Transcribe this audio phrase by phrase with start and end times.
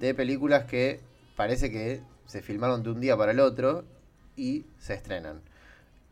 [0.00, 1.00] de películas que
[1.36, 3.84] parece que se filmaron de un día para el otro
[4.34, 5.42] y se estrenan.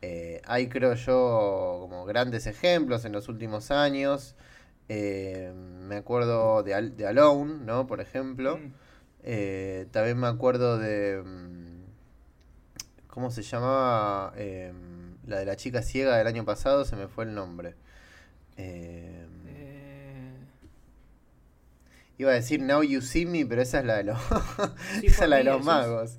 [0.02, 4.36] Eh, hay, creo yo, como grandes ejemplos en los últimos años.
[4.90, 7.86] Eh, me acuerdo de, de, Alone, ¿no?
[7.86, 8.58] Por ejemplo.
[8.58, 8.72] Mm.
[9.24, 11.22] Eh, también me acuerdo de...
[11.24, 11.78] Mm,
[13.08, 14.32] ¿Cómo se llamaba?
[15.26, 17.74] la de la chica ciega del año pasado, se me fue el nombre.
[22.18, 24.18] Iba a decir Now You See Me, pero esa es la de los,
[25.02, 26.18] esa es la de los magos.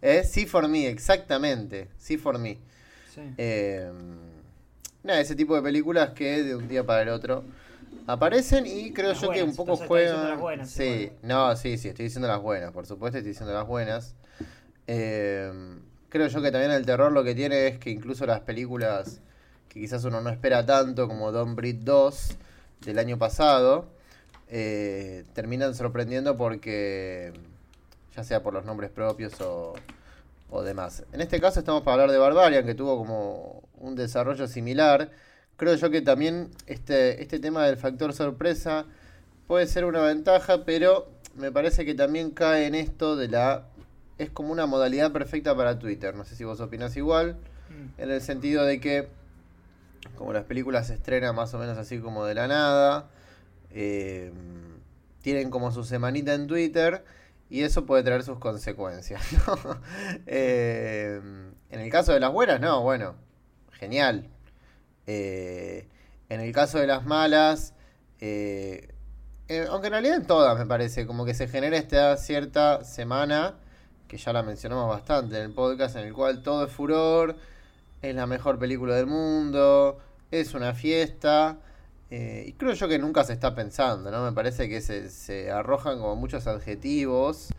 [0.00, 1.88] Es Sí for Me, exactamente.
[1.96, 2.58] Sí for Me.
[3.36, 3.90] Eh,
[5.02, 7.42] nada, ese tipo de películas que de un día para el otro
[8.06, 10.38] aparecen y creo yo que un poco juegan.
[10.38, 14.14] Buenas, sí, no, sí, sí, estoy diciendo las buenas, por supuesto, estoy diciendo las buenas.
[14.86, 15.52] Eh,
[16.08, 19.20] creo yo que también el terror lo que tiene es que incluso las películas
[19.68, 22.36] que quizás uno no espera tanto, como Don't Breed 2
[22.84, 23.90] del año pasado,
[24.48, 27.32] eh, terminan sorprendiendo porque,
[28.16, 29.74] ya sea por los nombres propios o,
[30.50, 31.04] o demás.
[31.12, 35.10] En este caso estamos para hablar de Barbarian, que tuvo como un desarrollo similar.
[35.56, 38.86] Creo yo que también este, este tema del factor sorpresa
[39.46, 43.66] puede ser una ventaja, pero me parece que también cae en esto de la...
[44.18, 46.14] Es como una modalidad perfecta para Twitter.
[46.14, 47.36] No sé si vos opinás igual,
[47.70, 48.00] mm.
[48.00, 49.08] en el sentido de que
[50.16, 53.08] como las películas se estrenan más o menos así como de la nada,
[53.70, 54.32] eh,
[55.22, 57.04] tienen como su semanita en Twitter
[57.50, 59.22] y eso puede traer sus consecuencias.
[60.26, 61.20] Eh,
[61.70, 63.14] en el caso de las buenas, no, bueno,
[63.72, 64.28] genial.
[65.06, 65.88] Eh,
[66.28, 67.74] en el caso de las malas,
[68.20, 73.56] aunque en realidad en todas me parece, como que se genera esta cierta semana,
[74.06, 77.36] que ya la mencionamos bastante en el podcast, en el cual todo es furor,
[78.02, 79.98] es la mejor película del mundo,
[80.30, 81.58] es una fiesta.
[82.10, 84.24] Eh, y creo yo que nunca se está pensando, ¿no?
[84.24, 87.50] Me parece que se, arrojan como muchos adjetivos,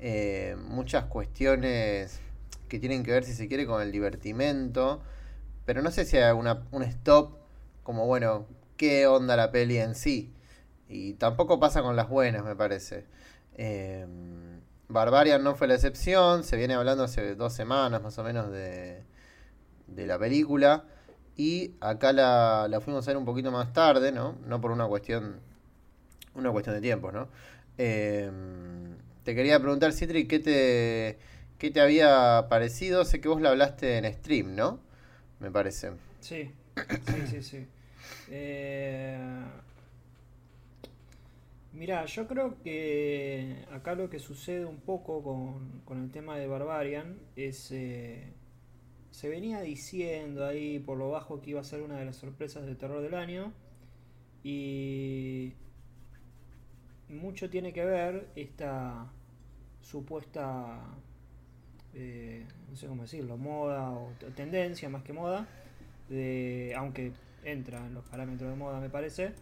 [0.00, 2.20] eh, muchas cuestiones
[2.68, 5.02] que tienen que ver, si se quiere, con el divertimento.
[5.64, 7.36] Pero no sé si hay una, un stop
[7.82, 10.32] como, bueno, ¿qué onda la peli en sí?
[10.88, 13.06] Y tampoco pasa con las buenas, me parece.
[13.56, 14.06] Eh,
[14.88, 19.02] Barbarian no fue la excepción, se viene hablando hace dos semanas más o menos de,
[19.86, 20.84] de la película.
[21.38, 24.36] Y acá la, la, fuimos a ver un poquito más tarde, ¿no?
[24.44, 25.36] No por una cuestión,
[26.34, 27.28] una cuestión de tiempo, ¿no?
[27.78, 31.16] Em, te quería preguntar, Citri, ¿qué te,
[31.56, 33.04] ¿qué te había parecido?
[33.04, 34.80] Sé que vos la hablaste en stream, ¿no?
[35.38, 35.92] Me parece.
[36.18, 36.50] Sí,
[37.06, 37.66] sí, sí, sí.
[38.32, 39.16] Eh...
[41.72, 46.48] Mira, yo creo que acá lo que sucede un poco con, con el tema de
[46.48, 47.70] Barbarian es...
[47.70, 48.32] Eh
[49.18, 52.64] se venía diciendo ahí por lo bajo que iba a ser una de las sorpresas
[52.64, 53.52] de terror del año.
[54.44, 55.54] Y
[57.08, 59.10] mucho tiene que ver esta
[59.80, 60.78] supuesta,
[61.94, 65.48] eh, no sé cómo decirlo, moda o tendencia más que moda,
[66.08, 67.10] de, aunque
[67.42, 69.32] entra en los parámetros de moda me parece,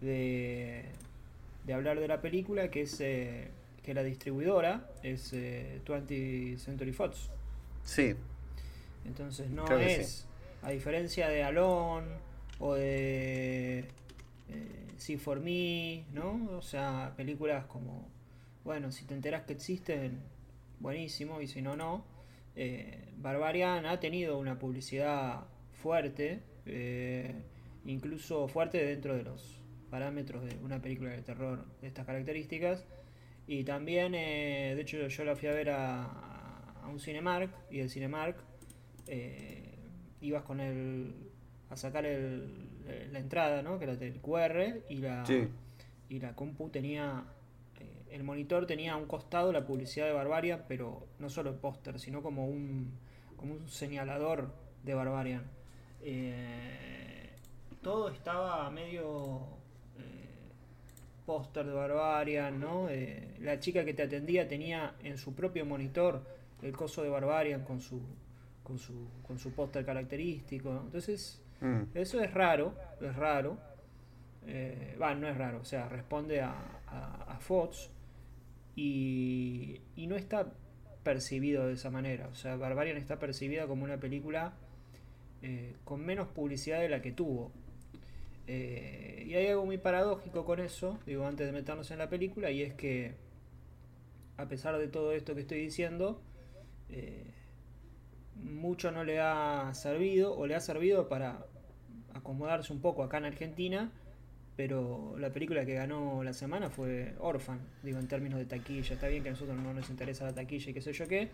[0.00, 0.84] de,
[1.66, 3.50] de hablar de la película que es eh,
[3.82, 7.30] que la distribuidora es 20th eh, Century Fox.
[7.82, 8.14] Sí.
[9.04, 10.26] Entonces no es,
[10.62, 12.04] a diferencia de Alon
[12.58, 13.84] o de eh,
[14.96, 16.48] See for Me, ¿no?
[16.56, 18.08] O sea, películas como,
[18.64, 20.20] bueno, si te enteras que existen,
[20.80, 22.04] buenísimo, y si no, no.
[22.56, 25.44] Eh, Barbarian ha tenido una publicidad
[25.82, 27.34] fuerte, eh,
[27.84, 29.60] incluso fuerte dentro de los
[29.90, 32.84] parámetros de una película de terror de estas características.
[33.46, 36.04] Y también, de hecho, yo la fui a ver a,
[36.82, 38.36] a un Cinemark y el Cinemark
[39.06, 39.74] eh,
[40.20, 41.14] ibas con el
[41.70, 42.68] a sacar el,
[43.12, 43.78] la entrada, ¿no?
[43.78, 45.24] que era del QR, y la,
[46.08, 47.24] y la compu tenía,
[47.80, 51.56] eh, el monitor tenía a un costado la publicidad de Barbarian, pero no solo el
[51.56, 52.92] póster, sino como un,
[53.36, 54.52] como un señalador
[54.84, 55.44] de Barbarian.
[56.02, 57.30] Eh,
[57.82, 59.48] todo estaba medio
[61.26, 62.88] póster de Barbarian, ¿no?
[63.40, 66.22] la chica que te atendía tenía en su propio monitor
[66.60, 68.02] el coso de Barbarian con su
[68.64, 70.82] con su, con su póster característico.
[70.84, 71.82] Entonces, mm.
[71.94, 73.56] eso es raro, es raro.
[74.46, 76.52] Eh, no es raro, o sea, responde a,
[76.86, 77.90] a, Fox
[78.76, 80.52] y, y, no está
[81.02, 82.28] percibido de esa manera.
[82.28, 84.52] O sea, Barbarian está percibida como una película
[85.46, 87.52] eh, con menos publicidad de la que tuvo.
[88.46, 92.50] Eh, y hay algo muy paradójico con eso, digo, antes de meternos en la película,
[92.50, 93.12] y es que,
[94.38, 96.22] a pesar de todo esto que estoy diciendo,
[96.88, 97.26] eh,
[98.42, 101.46] mucho no le ha servido o le ha servido para
[102.14, 103.92] acomodarse un poco acá en Argentina
[104.56, 108.94] pero la película que ganó la semana fue Orphan, digo, en términos de taquilla.
[108.94, 111.28] Está bien que a nosotros no nos interesa la taquilla y qué sé yo qué,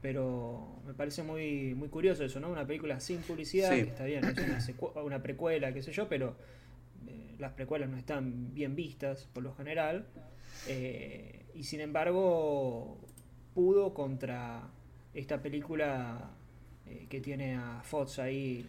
[0.00, 2.48] pero me parece muy, muy curioso eso, ¿no?
[2.50, 6.36] Una película sin publicidad, que está bien, es una, precuela, qué sé yo, pero
[7.06, 10.06] eh, las precuelas no están bien vistas por lo general.
[10.66, 12.98] Eh, y sin embargo,
[13.52, 14.70] pudo contra
[15.14, 16.30] esta película
[16.86, 18.66] eh, que tiene a Fox ahí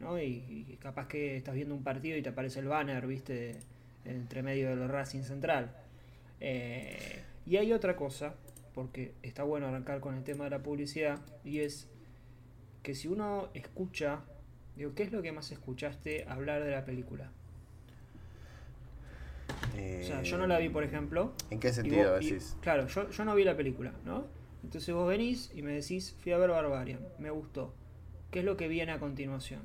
[0.00, 0.18] ¿no?
[0.20, 3.56] Y, capaz que estás viendo un partido y te aparece el banner, viste,
[4.04, 5.70] entre medio de los Racing Central.
[6.40, 8.34] Eh, y hay otra cosa,
[8.74, 11.86] porque está bueno arrancar con el tema de la publicidad, y es
[12.82, 14.20] que si uno escucha,
[14.76, 17.30] digo, ¿qué es lo que más escuchaste hablar de la película?
[19.72, 21.32] o sea, yo no la vi, por ejemplo.
[21.50, 22.56] ¿En qué sentido decís?
[22.60, 24.24] claro, yo, yo no vi la película, ¿no?
[24.62, 27.72] Entonces vos venís y me decís, fui a ver Barbarian, me gustó.
[28.30, 29.62] ¿Qué es lo que viene a continuación?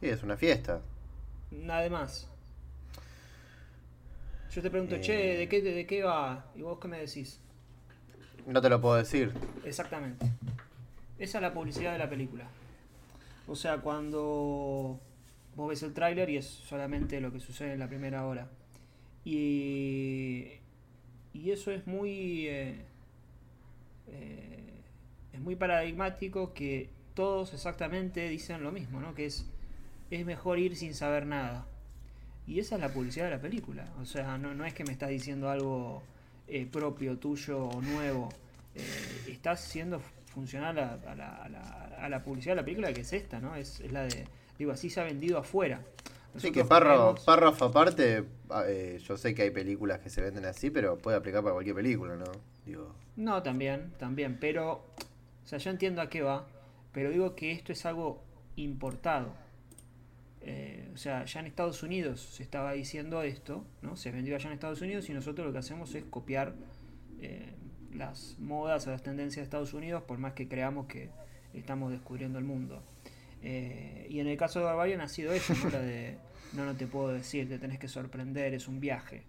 [0.00, 0.82] Sí, es una fiesta.
[1.50, 2.28] Nada más.
[4.52, 6.44] Yo te pregunto, che, ¿de qué, ¿de qué va?
[6.54, 7.40] ¿Y vos qué me decís?
[8.46, 9.32] No te lo puedo decir.
[9.64, 10.26] Exactamente.
[11.18, 12.48] Esa es la publicidad de la película.
[13.46, 15.00] O sea, cuando
[15.56, 18.48] vos ves el tráiler y es solamente lo que sucede en la primera hora.
[19.24, 20.52] Y,
[21.32, 22.46] y eso es muy...
[22.48, 22.84] Eh,
[24.08, 24.82] eh,
[25.32, 29.14] es muy paradigmático que todos exactamente dicen lo mismo, ¿no?
[29.14, 29.46] Que es
[30.12, 31.66] es mejor ir sin saber nada.
[32.46, 33.92] Y esa es la publicidad de la película.
[34.00, 36.02] O sea, no, no es que me estás diciendo algo
[36.48, 38.28] eh, propio, tuyo o nuevo.
[38.74, 38.82] Eh,
[39.28, 40.00] estás siendo
[40.34, 41.42] funcional a, la,
[41.98, 43.54] a, la, publicidad de la película que es esta, ¿no?
[43.54, 44.26] Es, la de,
[44.58, 45.80] digo, así se ha vendido afuera.
[46.36, 50.70] sí, que párrafo, aparte, ah, eh, yo sé que hay películas que se venden así,
[50.70, 52.32] pero puede aplicar para cualquier película, ¿no?
[52.66, 52.94] Digo.
[53.16, 56.46] No, también, también, pero, o sea, yo entiendo a qué va,
[56.92, 58.22] pero digo que esto es algo
[58.56, 59.34] importado.
[60.40, 63.96] Eh, o sea, ya en Estados Unidos se estaba diciendo esto, ¿no?
[63.96, 66.54] Se vendió allá en Estados Unidos y nosotros lo que hacemos es copiar
[67.20, 67.52] eh,
[67.94, 71.10] las modas o las tendencias de Estados Unidos, por más que creamos que
[71.54, 72.82] estamos descubriendo el mundo.
[73.42, 75.70] Eh, y en el caso de Barbarian ha sido eso, ¿no?
[75.70, 76.16] De
[76.54, 79.22] no, no te puedo decir, te tenés que sorprender, es un viaje,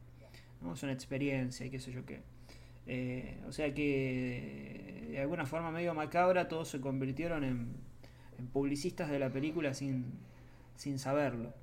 [0.62, 0.74] ¿no?
[0.74, 2.22] Es una experiencia y qué sé yo qué.
[3.48, 9.30] O sea que de alguna forma medio macabra todos se convirtieron en publicistas de la
[9.30, 10.06] película sin,
[10.76, 11.54] sin saberlo.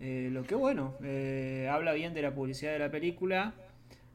[0.00, 3.54] Eh, lo que bueno, eh, habla bien de la publicidad de la película.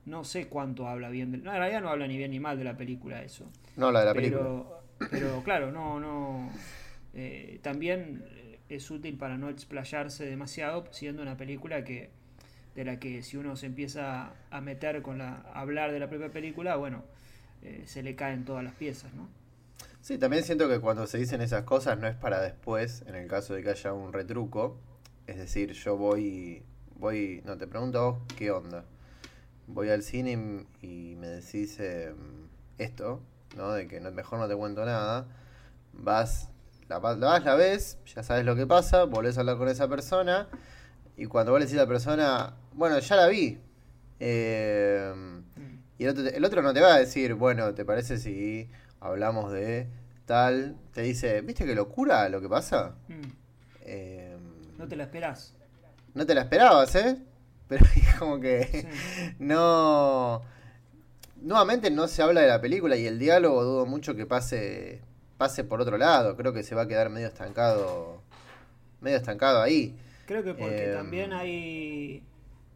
[0.06, 1.38] No sé cuánto habla bien de.
[1.38, 3.50] No, en realidad no habla ni bien ni mal de la película eso.
[3.78, 4.64] No, la de la película.
[5.10, 6.50] Pero claro, no, no.
[7.14, 8.24] Eh, también
[8.70, 12.10] es útil para no explayarse demasiado, siendo una película que
[12.76, 16.10] de la que si uno se empieza a meter con la a hablar de la
[16.10, 17.04] propia película, bueno,
[17.86, 19.30] se le caen todas las piezas, ¿no?
[20.02, 23.28] Sí, también siento que cuando se dicen esas cosas no es para después, en el
[23.28, 24.80] caso de que haya un retruco.
[25.28, 26.64] Es decir, yo voy,
[26.96, 28.84] voy, no te pregunto qué onda.
[29.68, 32.48] Voy al cine y, me decís em,
[32.80, 33.22] esto,
[33.56, 33.72] ¿no?
[33.74, 35.28] De que no, mejor no te cuento nada.
[35.94, 36.50] Vas,
[36.90, 39.88] la, la vas, la ves, ya sabes lo que pasa, volvés a hablar con esa
[39.88, 40.50] persona.
[41.22, 43.60] Y cuando vos le decís a la persona, bueno, ya la vi.
[44.20, 45.44] Em,
[46.00, 48.68] y el otro, el otro no te va a decir, bueno, ¿te parece si
[49.00, 49.88] hablamos de
[50.26, 52.96] tal, te dice, ¿viste qué locura lo que pasa?
[53.08, 53.22] Mm.
[53.86, 54.40] Em,
[54.80, 55.54] no te la esperás.
[56.16, 57.20] No te la esperabas, ¿eh?
[57.68, 58.90] Pero es como que
[59.38, 60.42] no...
[61.40, 65.02] Nuevamente no se habla de la película y el diálogo dudo mucho que pase
[65.38, 66.36] pase por otro lado.
[66.36, 68.24] Creo que se va a quedar medio estancado
[69.02, 69.96] medio estancado ahí.
[70.26, 72.24] Creo que porque em, también hay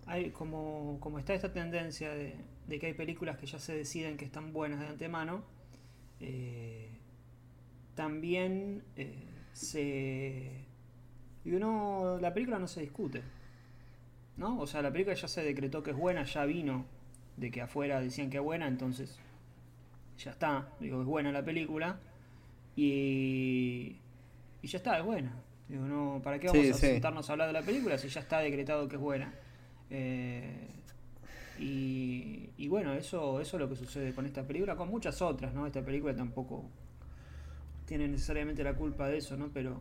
[0.08, 2.36] hay como, como está esta tendencia de,
[2.68, 5.56] de que hay películas que ya se deciden que están buenas de antemano
[6.20, 6.90] eh,
[7.96, 9.24] también eh,
[9.54, 10.66] se...
[11.44, 13.22] Digo, la película no se discute.
[14.38, 14.60] ¿No?
[14.60, 16.86] O sea, la película ya se decretó que es buena, ya vino
[17.38, 19.18] de que afuera decían que es buena, entonces
[20.18, 22.00] ya está, digo, es buena la película.
[22.76, 23.98] Y,
[24.62, 25.34] y ya está, es buena.
[25.68, 28.40] Digo, no, ¿para qué vamos a sentarnos a hablar de la película si ya está
[28.40, 29.34] decretado que es buena?
[29.90, 30.68] Eh,
[31.58, 35.66] y, bueno, eso, eso es lo que sucede con esta película, con muchas otras, ¿no?
[35.66, 36.66] Esta película tampoco
[37.86, 39.50] tiene necesariamente la culpa de eso, ¿no?
[39.54, 39.80] Pero,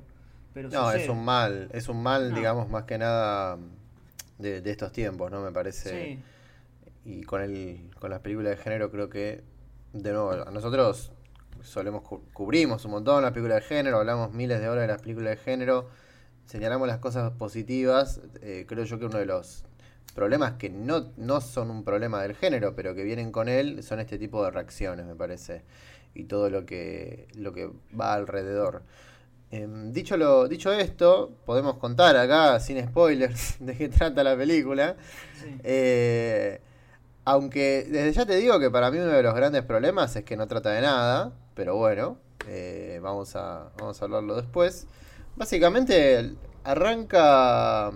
[0.52, 3.58] pero no, es un mal, es un mal, digamos, más que nada
[4.38, 5.42] de, estos tiempos, ¿no?
[5.42, 6.18] Me parece.
[7.04, 9.42] Y con el, con las películas de género creo que,
[9.92, 11.12] de nuevo, nosotros
[11.64, 12.02] solemos
[12.32, 15.36] cubrimos un montón las películas de género, hablamos miles de horas de las películas de
[15.38, 15.88] género,
[16.46, 19.64] señalamos las cosas positivas, eh, creo yo que uno de los
[20.14, 23.98] problemas que no, no son un problema del género, pero que vienen con él, son
[24.00, 25.62] este tipo de reacciones, me parece,
[26.14, 28.82] y todo lo que, lo que va alrededor.
[29.50, 34.96] Em, dicho, lo, dicho esto, podemos contar acá, sin spoilers, de qué trata la película.
[35.62, 36.60] Eh,
[37.24, 40.36] aunque desde ya te digo que para mí uno de los grandes problemas es que
[40.36, 42.18] no trata de nada, pero bueno,
[42.48, 44.86] eh, vamos, a, vamos a hablarlo después.
[45.36, 46.34] Básicamente
[46.64, 47.92] arranca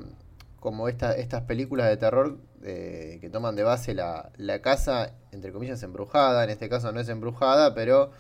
[0.60, 5.82] como estas películas de terror eh, que toman de base la, la, casa, entre comillas,
[5.82, 6.44] embrujada.
[6.44, 8.10] En este caso no es embrujada, pero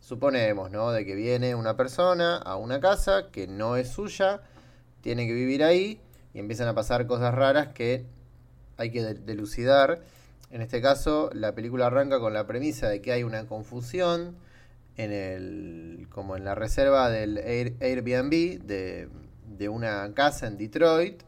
[0.00, 0.92] suponemos, ¿no?
[0.92, 4.42] De que viene una persona a una casa que no es suya,
[5.00, 6.00] tiene que vivir ahí
[6.32, 8.04] y empiezan a pasar cosas raras que
[8.76, 10.00] hay que delucidar.
[10.50, 14.36] En este caso, la película arranca con la premisa de que hay una confusión
[14.96, 19.08] en el, como en la reserva del Airbnb de,
[19.46, 21.22] de una casa en Detroit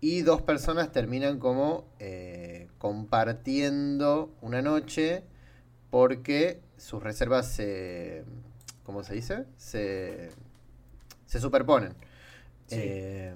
[0.00, 5.22] y dos personas terminan como eh, compartiendo una noche
[5.90, 8.24] porque sus reservas se.
[8.84, 9.44] ¿Cómo se dice?
[9.56, 10.30] Se,
[11.26, 11.94] se superponen.
[12.70, 13.34] Eh,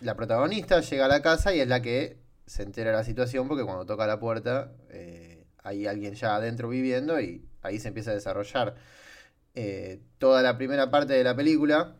[0.00, 3.48] la protagonista llega a la casa y es la que se entera de la situación
[3.48, 5.33] porque cuando toca la puerta eh,
[5.64, 8.76] hay alguien ya adentro viviendo y ahí se empieza a desarrollar.
[10.18, 11.96] toda la primera parte de la película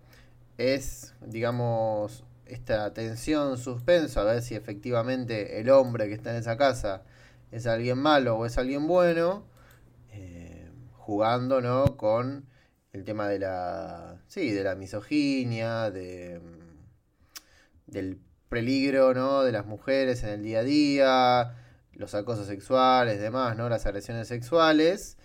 [0.58, 6.56] es, digamos, esta tensión, suspenso, a ver si efectivamente el hombre que está en esa
[6.56, 7.02] casa
[7.50, 9.44] es alguien malo o es alguien bueno,
[10.10, 11.96] eh, jugando ¿no?
[11.96, 12.46] con
[12.92, 16.40] el tema de la, sí, de la misoginia, de,
[17.86, 18.18] del
[18.48, 19.42] peligro ¿no?
[19.42, 21.54] de las mujeres en el día a día,
[21.96, 23.68] los acosos sexuales, demás, ¿no?
[23.68, 25.16] las agresiones sexuales.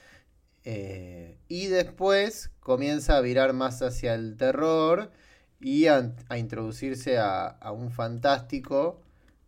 [0.65, 5.11] Eh, y después comienza a virar más hacia el terror
[5.59, 9.01] y a, introducirse a, un fantástico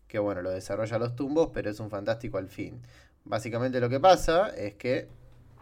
[0.07, 2.81] que bueno, lo desarrolla los tumbos, pero es un fantástico al fin.
[3.23, 5.07] Básicamente lo que pasa es que,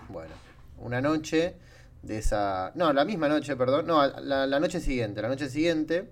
[0.09, 0.33] bueno,
[0.77, 1.55] una noche
[2.01, 2.71] de esa...
[2.73, 6.09] No, la misma noche, perdón, no, la, noche siguiente, la noche siguiente,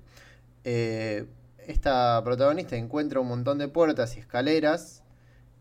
[0.64, 1.26] eh,
[1.66, 5.04] esta protagonista encuentra un montón de puertas y escaleras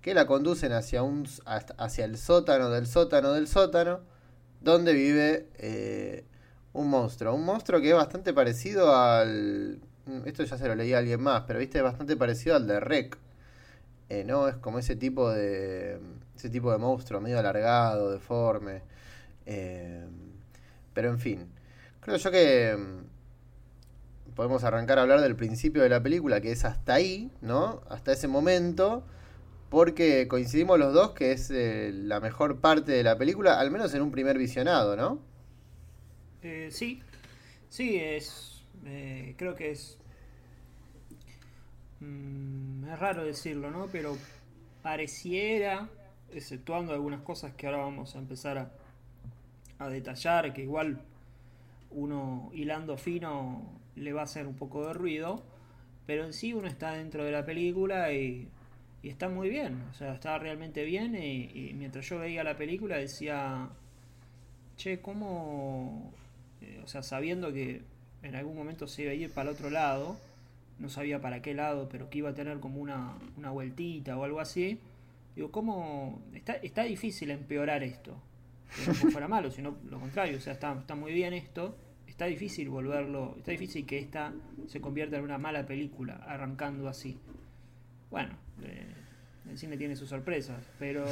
[0.06, 4.02] que la conducen hacia, un, hacia el sótano del sótano del sótano,
[4.60, 6.25] donde vive eh,
[6.75, 7.34] un monstruo.
[7.34, 9.80] Un monstruo que es bastante parecido al.
[10.25, 12.78] Esto ya se lo leí a alguien más, pero viste, es bastante parecido al de
[12.78, 13.18] Rec.
[14.08, 14.46] Eh, ¿No?
[14.46, 15.98] Es como ese tipo de.
[16.36, 18.82] Ese tipo de monstruo, medio alargado, deforme.
[19.44, 20.06] Eh,
[20.94, 21.48] pero en fin.
[21.98, 22.76] Creo yo que.
[22.78, 27.82] Mm, podemos arrancar a hablar del principio de la película, que es hasta ahí, ¿no?
[27.88, 29.04] Hasta ese momento.
[29.70, 33.92] Porque coincidimos los dos que es eh, la mejor parte de la película, al menos
[33.94, 35.18] en un primer visionado, ¿no?
[36.42, 37.02] Eh, sí,
[37.68, 38.62] sí, es.
[38.85, 39.99] Eh, creo que es.
[42.00, 43.88] Mm, es raro decirlo, ¿no?
[43.90, 44.16] Pero
[44.82, 45.88] pareciera,
[46.32, 48.70] exceptuando algunas cosas que ahora vamos a empezar a,
[49.78, 51.00] a detallar, que igual
[51.90, 55.42] uno hilando fino le va a hacer un poco de ruido,
[56.06, 58.49] pero en sí uno está dentro de la película y,
[59.06, 62.96] y está muy bien, o sea, está realmente bien y, mientras yo veía la película
[62.96, 63.68] decía,
[64.76, 66.12] che, ¿cómo
[66.60, 67.82] eh, o sea, sabiendo que
[68.25, 70.18] en algún momento se iba a ir para el otro lado,
[70.80, 74.25] no sabía para qué lado, pero que iba a tener como una, una vueltita o
[74.25, 74.80] algo así.
[75.36, 76.20] Digo, ¿cómo?
[76.34, 78.20] Está, está difícil empeorar esto.
[78.88, 80.38] no fuera malo, sino lo contrario.
[80.38, 81.76] O sea, está, está muy bien esto.
[82.08, 83.36] Está difícil volverlo.
[83.38, 84.32] Está difícil que esta
[84.66, 87.16] se convierta en una mala película, arrancando así.
[88.10, 88.86] Bueno, eh,
[89.50, 91.04] el cine tiene sus sorpresas, pero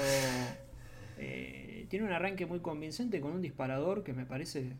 [1.18, 4.72] eh, tiene un arranque muy convincente con un disparador que me parece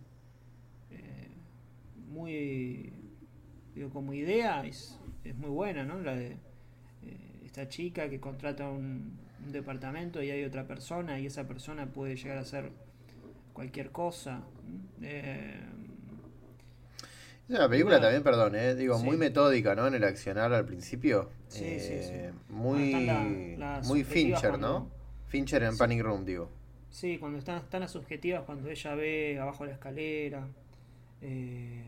[2.15, 2.93] muy,
[3.75, 6.01] digo, como idea es, es muy buena, ¿no?
[6.01, 6.37] La de eh,
[7.45, 12.39] esta chica que contrata un, departamento y hay otra persona y esa persona puede llegar
[12.39, 12.71] a hacer
[13.53, 14.43] cualquier cosa.
[15.03, 15.61] Eh,
[17.49, 19.87] es una película también, perdón, eh, digo, muy metódica, ¿no?
[19.87, 21.31] En el accionar al principio.
[21.49, 22.13] Sí, sí, sí.
[22.49, 24.91] Muy, muy Fincher, ¿no?
[25.27, 26.51] Fincher en Panic Room, digo.
[26.91, 30.47] Sí, cuando están, están las subjetivas, cuando ella ve abajo la escalera.
[31.21, 31.83] Eh,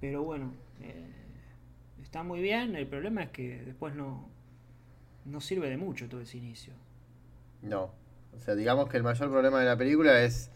[0.00, 1.06] pero bueno, eh,
[2.02, 2.76] está muy bien.
[2.76, 4.28] El problema es que después no,
[5.24, 6.74] no sirve de mucho todo ese inicio.
[7.62, 7.92] No.
[8.36, 10.50] O sea, digamos que el mayor problema de la película es.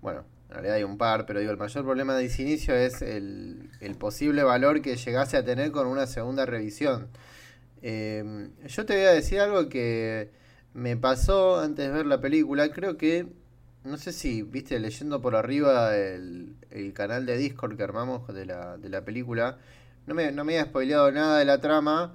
[0.00, 3.02] Bueno, en realidad hay un par, pero digo, el mayor problema de ese inicio es
[3.02, 7.08] el, posible valor que llegase a tener con una segunda revisión.
[7.82, 10.30] Em, yo te voy a decir algo que
[10.74, 12.70] me pasó antes de ver la película.
[12.70, 13.26] Creo que
[13.84, 16.56] no sé si viste leyendo por arriba el,
[16.94, 19.58] canal de Discord que armamos de la, película.
[20.06, 22.14] No me, no me había spoileado nada de la trama,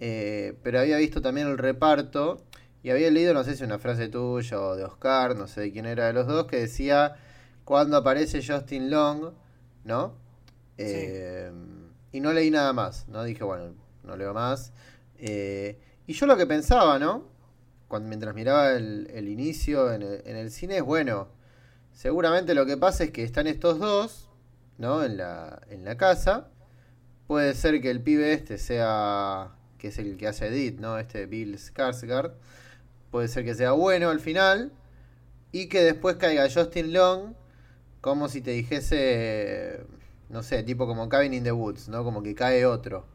[0.00, 2.44] eh, pero había visto también el reparto
[2.82, 5.72] y había leído, no sé si una frase tuya o de Oscar, no sé de
[5.72, 7.16] quién era de los dos, que decía,
[7.68, 9.30] cuando aparece Justin Long,
[9.84, 10.14] ¿no?
[10.78, 11.52] Eh,
[12.12, 13.22] y no leí nada más, ¿no?
[13.24, 14.72] Dije, bueno, no leo más.
[15.18, 17.26] Eh, y yo lo que pensaba, ¿no?
[18.00, 21.28] Mientras miraba el, inicio en el, cine es, bueno,
[21.92, 24.30] seguramente lo que pasa es que están estos dos,
[24.78, 25.04] ¿no?
[25.04, 26.48] En la, en la casa.
[27.26, 30.98] Puede ser que el pibe este sea, que es el que hace Edith, ¿no?
[30.98, 32.32] Este Bill Skarsgård.
[33.10, 34.72] Puede ser que sea bueno al final.
[35.52, 37.34] Y que después caiga Justin Long
[38.00, 39.84] como si te dijese,
[40.28, 42.04] no sé, tipo como Cabin in the Woods, ¿no?
[42.04, 43.06] Como que cae otro.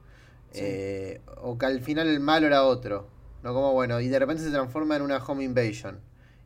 [0.53, 3.07] Eh, o que al final el malo era otro.
[3.43, 3.53] ¿no?
[3.53, 5.99] Como bueno, y de repente se transforma en una home invasion.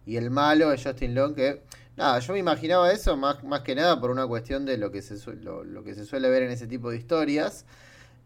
[0.05, 1.61] Y el malo es Justin Long, que.
[1.95, 5.01] Nada, yo me imaginaba eso más, más que nada por una cuestión de lo que
[5.01, 7.65] se, lo, que se suele ver en ese tipo de historias.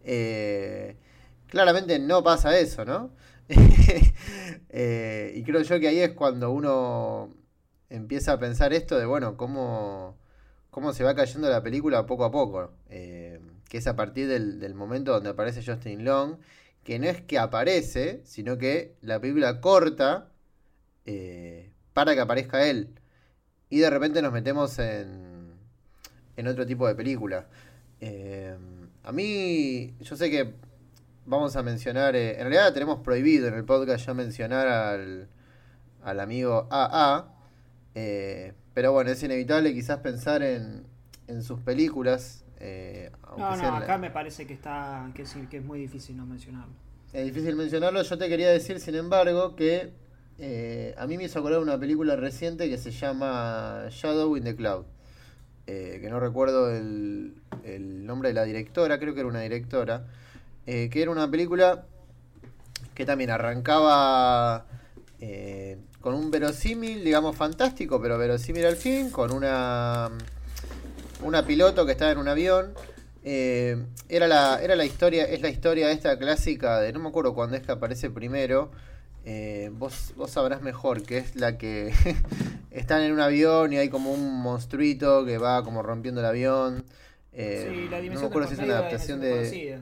[0.03, 0.97] Eh,
[1.47, 3.11] claramente no pasa eso, ¿no?
[4.73, 7.33] Eh, y creo yo que ahí es cuando uno
[7.91, 10.17] empieza a pensar esto de, bueno, cómo,
[10.71, 12.71] cómo se va cayendo la película poco a poco.
[12.89, 16.37] Eh, que es a partir del, momento donde aparece Justin Long,
[16.83, 20.29] que no es que aparece, sino que la película corta
[21.05, 22.89] eh, para que aparezca él.
[23.69, 25.53] Y de repente nos metemos en,
[26.35, 27.47] en otro tipo de película.
[28.01, 28.57] Eh,
[29.03, 30.53] a mí, yo sé que
[31.25, 35.29] vamos a mencionar, en realidad tenemos prohibido en el podcast ya mencionar al,
[36.03, 37.40] al amigo AA,
[37.95, 40.83] eh, pero bueno, es inevitable quizás pensar en,
[41.27, 42.45] en sus películas.
[42.59, 46.25] Eh, no, no, acá me parece que está que es, que es muy difícil no
[46.25, 46.73] mencionarlo.
[47.11, 48.01] Es difícil mencionarlo.
[48.01, 49.91] Yo te quería decir, sin embargo, que
[50.39, 54.55] eh, a mí me hizo acordar una película reciente que se llama Shadow in the
[54.55, 54.85] Cloud.
[55.65, 60.05] que no recuerdo el, el, nombre de la directora, creo que era una directora.
[60.65, 61.85] que era una película
[62.93, 64.65] que también arrancaba
[66.01, 70.09] con un verosímil, digamos, fantástico, pero verosímil al fin, con una,
[71.23, 72.73] una piloto que estaba en un avión.
[73.23, 73.77] Eh,
[74.09, 77.55] era, la, era la historia, es la historia esta clásica de, no me acuerdo cuándo
[77.55, 78.71] es que aparece primero,
[79.25, 81.93] eh, vos, vos sabrás mejor, que es la que
[82.71, 86.83] están en un avión y hay como un monstruito que va como rompiendo el avión.
[87.31, 89.79] Eh, sí, la no me acuerdo si es una adaptación de...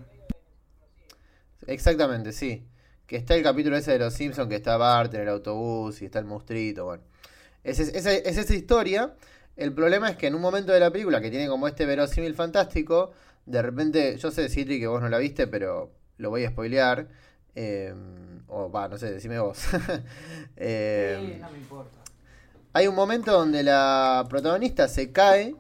[1.65, 2.65] Exactamente, sí.
[3.09, 6.05] Que está el capítulo ese de los Simpsons, que está Bart en el autobús y
[6.05, 7.01] está el monstruito, bueno.
[7.63, 9.15] Es, es, esa historia.
[9.57, 12.35] El problema es que en un momento de la película, que tiene como este verosímil
[12.35, 13.11] fantástico,
[13.47, 17.07] de repente, yo sé, Citri, que vos no la viste, pero lo voy a spoilear.
[17.55, 17.95] Eh,
[18.47, 19.57] o va, no sé, decime vos.
[20.55, 21.97] Eh, sí, no me importa.
[22.73, 25.55] Hay un momento donde la protagonista se cae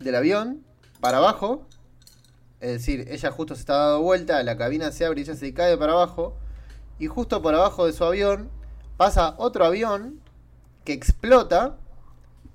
[0.00, 0.64] del avión
[0.98, 1.68] para abajo.
[2.58, 5.54] Es decir, ella justo se está dando vuelta, la cabina se abre y ella se
[5.54, 6.39] cae para abajo
[7.00, 8.50] y justo por abajo de su avión
[8.96, 10.20] pasa otro avión
[10.84, 11.78] que explota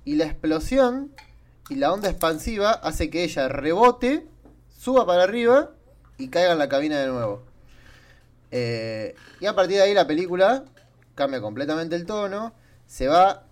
[0.04, 1.12] y la explosión
[1.68, 4.24] y la onda expansiva hace que ella rebote,
[4.78, 5.72] suba para arriba
[6.16, 7.42] y caiga en la cabina de nuevo.
[8.52, 10.64] Eh, y a partir de ahí la película
[11.16, 12.54] cambia completamente el tono,
[12.86, 13.42] se va,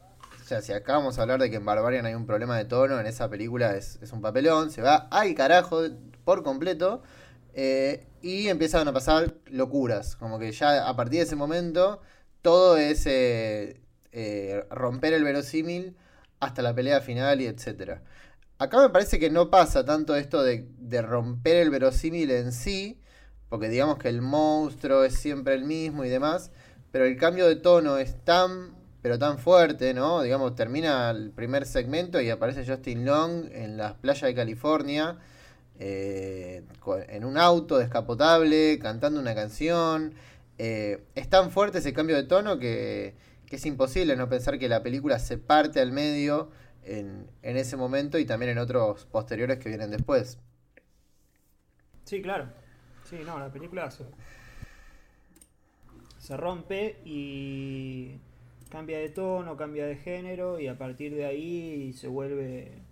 [0.41, 2.67] o sea, si acá vamos a hablar de que en Barbarian hay un problema de
[2.67, 5.83] tono, en esa película es, es un papelón, se va al carajo
[6.25, 7.03] por completo.
[7.55, 10.17] Eh, y empiezan a pasar locuras.
[10.17, 12.01] Como que ya a partir de ese momento
[12.41, 13.83] todo es eh,
[14.13, 15.95] eh, romper el verosímil
[16.41, 18.03] hasta la pelea final y etcétera.
[18.57, 22.99] Acá me parece que no pasa tanto esto de, de, romper el verosímil en sí,
[23.51, 26.51] porque digamos que el monstruo es siempre el mismo y demás,
[26.93, 30.23] pero el cambio de tono es tan, pero tan fuerte, ¿no?
[30.23, 35.19] Digamos, termina el primer segmento y aparece Justin Long en las playas de California
[35.79, 36.63] eh,
[37.09, 40.15] en un auto descapotable, cantando una canción.
[40.59, 43.15] Eh, es tan fuerte ese cambio de tono que,
[43.51, 46.51] es imposible no pensar que la película se parte al medio
[46.83, 50.39] en, ese momento y también en otros posteriores que vienen después.
[52.05, 52.49] Sí, claro.
[53.09, 54.07] Sí, no, la película se,
[56.19, 58.19] se rompe y
[58.71, 62.83] cambia de tono, cambia de género y a partir de ahí se vuelve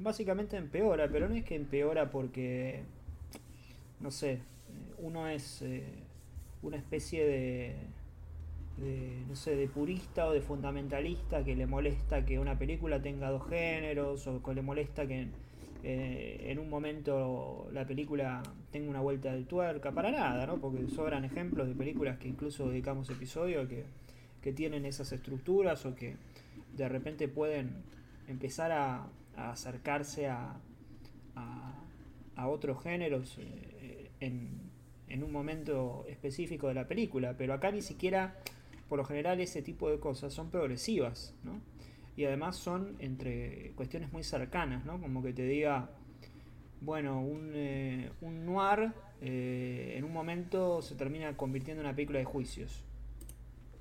[0.00, 2.82] básicamente empeora, pero no es que empeora porque,
[4.00, 4.40] no sé,
[4.98, 5.84] uno es eh,
[6.62, 7.76] una especie de,
[9.28, 13.48] no sé, de purista o de fundamentalista que le molesta que una película tenga dos
[13.48, 15.28] géneros o que le molesta que
[15.82, 20.58] eh, en un momento la película tenga una vuelta de tuerca, para nada, ¿no?
[20.58, 23.84] Porque sobran ejemplos de películas que incluso dedicamos episodios que,
[24.42, 26.16] que tienen esas estructuras o que
[26.76, 27.82] de repente pueden
[28.28, 29.06] empezar a,
[29.48, 30.60] acercarse a,
[32.36, 38.36] a, otros géneros eh, en, un momento específico de la película, pero acá ni siquiera,
[38.88, 41.60] por lo general, ese tipo de cosas son progresivas, ¿no?
[42.16, 45.00] y además son entre cuestiones muy cercanas, ¿no?
[45.00, 45.90] Como que te diga,
[46.80, 52.18] bueno, un, eh, un noir eh, en un momento se termina convirtiendo en una película
[52.18, 52.84] de juicios.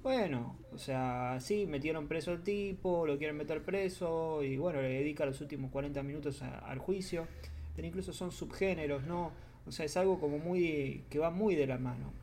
[0.01, 4.89] Bueno, o sea, sí, metieron preso al tipo, lo quieren meter preso y bueno, le
[4.89, 7.27] dedica los últimos 40 minutos al juicio,
[7.75, 9.31] pero incluso son subgéneros, ¿no?
[9.67, 12.13] O sea, es algo como muy que va muy de la mano.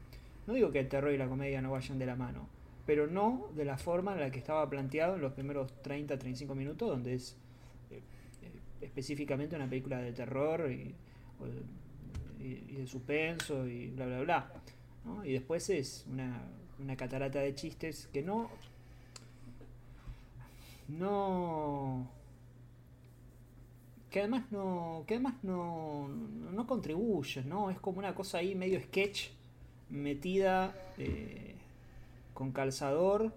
[0.47, 2.49] No digo que el terror y la comedia no vayan de la mano,
[2.87, 6.89] pero no de la forma en la que estaba planteado en los primeros 30-35 minutos,
[6.89, 7.37] donde es
[7.91, 8.01] eh,
[8.43, 10.95] eh, específicamente una película de terror y,
[12.39, 14.53] de suspenso y bla, bla, bla.
[15.25, 16.43] Y después es una
[16.79, 18.51] una catarata de chistes que no.
[20.89, 22.09] No.
[24.11, 25.05] Que además no.
[25.07, 26.09] Que además no.
[26.09, 27.71] No contribuye, ¿no?
[27.71, 29.31] Es como una cosa ahí medio sketch
[29.89, 31.55] metida eh,
[32.35, 33.33] con calzador,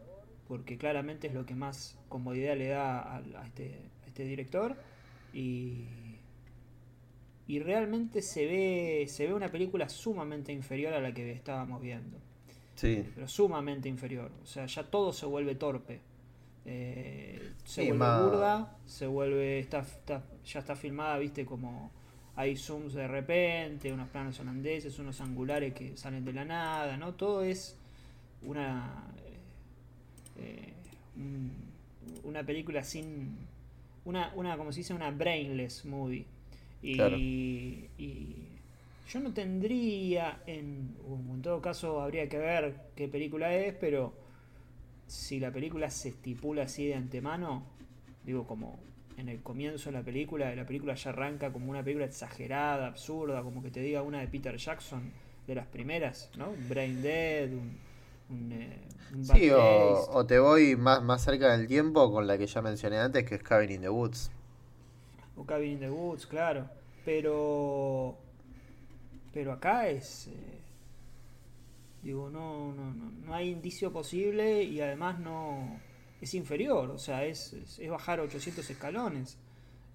[0.47, 4.75] porque claramente es lo que más comodidad le da a, este, a este director.
[5.33, 5.85] Y.
[7.47, 12.19] Y realmente se ve, se ve una película sumamente inferior a la que estábamos viendo.
[13.15, 14.31] Pero sumamente inferior.
[14.43, 15.99] O sea, ya todo se vuelve torpe.
[16.65, 19.59] Eh, se vuelve burda, se vuelve.
[19.59, 19.85] Está,
[20.45, 21.91] ya está filmada, viste, como
[22.35, 27.13] hay zooms de repente, unos planos holandeses, unos angulares que salen de la nada, ¿no?
[27.13, 27.75] Todo es
[28.43, 29.03] una.
[30.37, 30.73] Eh,
[32.23, 33.37] una película sin.
[34.05, 36.25] Una, una, como se dice, una brainless movie.
[36.81, 38.48] y
[39.09, 44.13] yo no tendría, en, en todo caso habría que ver qué película es, pero
[45.07, 47.63] si la película se estipula así de antemano,
[48.23, 48.79] digo como
[49.17, 53.41] en el comienzo de la película, la película ya arranca como una película exagerada, absurda,
[53.41, 55.11] como que te diga una de Peter Jackson,
[55.47, 56.51] de las primeras, ¿no?
[56.51, 57.77] Un Brain Dead, un...
[58.29, 58.79] un, eh,
[59.23, 63.25] sí, o, te voy más, más cerca del tiempo con la que ya mencioné antes,
[63.25, 64.29] que es Cabin in the Woods.
[65.35, 66.69] O Cabin in the Woods, claro.
[67.03, 68.28] Pero
[69.39, 70.27] pero acá es.
[70.27, 70.59] Eh,
[72.03, 75.79] digo, no, no, no, no, hay indicio posible y además no.
[76.19, 79.37] Es inferior, o sea, es, es, bajar 800 escalones.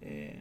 [0.00, 0.40] Eh,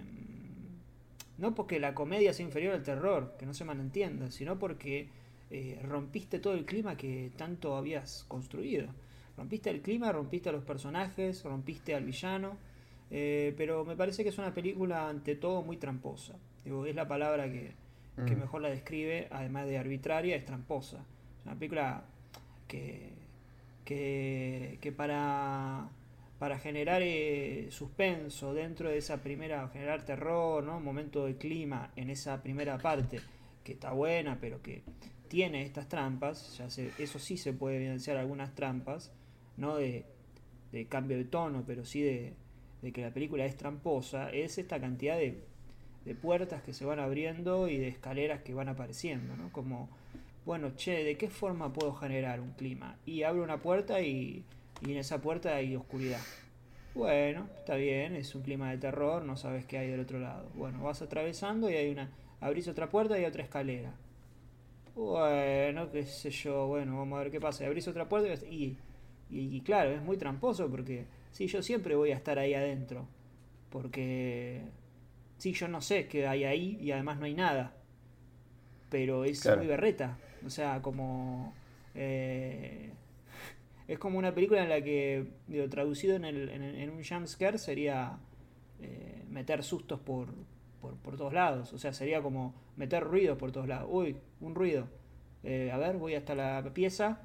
[1.37, 5.09] no porque la comedia sea inferior al terror, que no se malentienda, sino porque
[5.51, 8.87] eh, rompiste todo el clima que tanto habías construido.
[9.35, 12.57] Rompiste el clima, rompiste a los personajes, rompiste al villano.
[13.09, 16.35] pero me parece que es una película ante todo muy tramposa.
[16.63, 17.82] Digo, es la palabra que,
[18.15, 18.39] que mm.
[18.39, 21.05] mejor la describe, además de arbitraria, es tramposa.
[21.39, 22.03] Es una película
[22.67, 23.13] que,
[23.85, 25.89] que, para,
[26.39, 30.77] para generar eh, suspenso dentro de esa primera, generar terror, ¿no?
[30.77, 33.19] un momento de clima en esa primera parte,
[33.63, 34.83] que está buena, pero que
[35.27, 39.11] tiene estas trampas, ya eso sí se puede evidenciar algunas trampas,
[39.57, 40.05] no de,
[40.71, 42.33] de cambio de tono, pero sí de,
[42.81, 45.43] de que la película es tramposa, es esta cantidad de
[46.05, 49.51] de puertas que se van abriendo y de escaleras que van apareciendo, ¿no?
[49.51, 49.89] Como,
[50.45, 52.97] bueno, che, ¿de qué forma puedo generar un clima?
[53.05, 54.43] Y abro una puerta y,
[54.81, 56.21] y en esa puerta hay oscuridad.
[56.95, 60.49] Bueno, está bien, es un clima de terror, no sabes qué hay del otro lado.
[60.53, 62.11] Bueno, vas atravesando y hay una.
[62.39, 63.93] abrís otra puerta y hay otra escalera.
[64.95, 67.65] Bueno, qué sé yo, bueno, vamos a ver qué pasa.
[67.65, 68.77] Abrís otra puerta y,
[69.31, 73.07] y, y claro, es muy tramposo porque sí, yo siempre voy a estar ahí adentro.
[73.71, 74.61] Porque
[75.43, 77.73] Sí, yo no sé qué hay ahí y además no hay nada.
[78.89, 80.17] Pero es muy berreta.
[80.45, 81.53] O sea, como.
[81.95, 82.93] Eh,
[83.89, 88.19] es como una película en la que, digo, traducido en, el, en, un jumpscare sería
[88.81, 90.29] eh, meter sustos por,
[90.79, 91.73] por, por, todos lados.
[91.73, 93.89] O sea, sería como meter ruidos por todos lados.
[93.91, 94.87] Uy, un ruido.
[95.43, 97.19] Eh, a ver, voy hasta la pieza.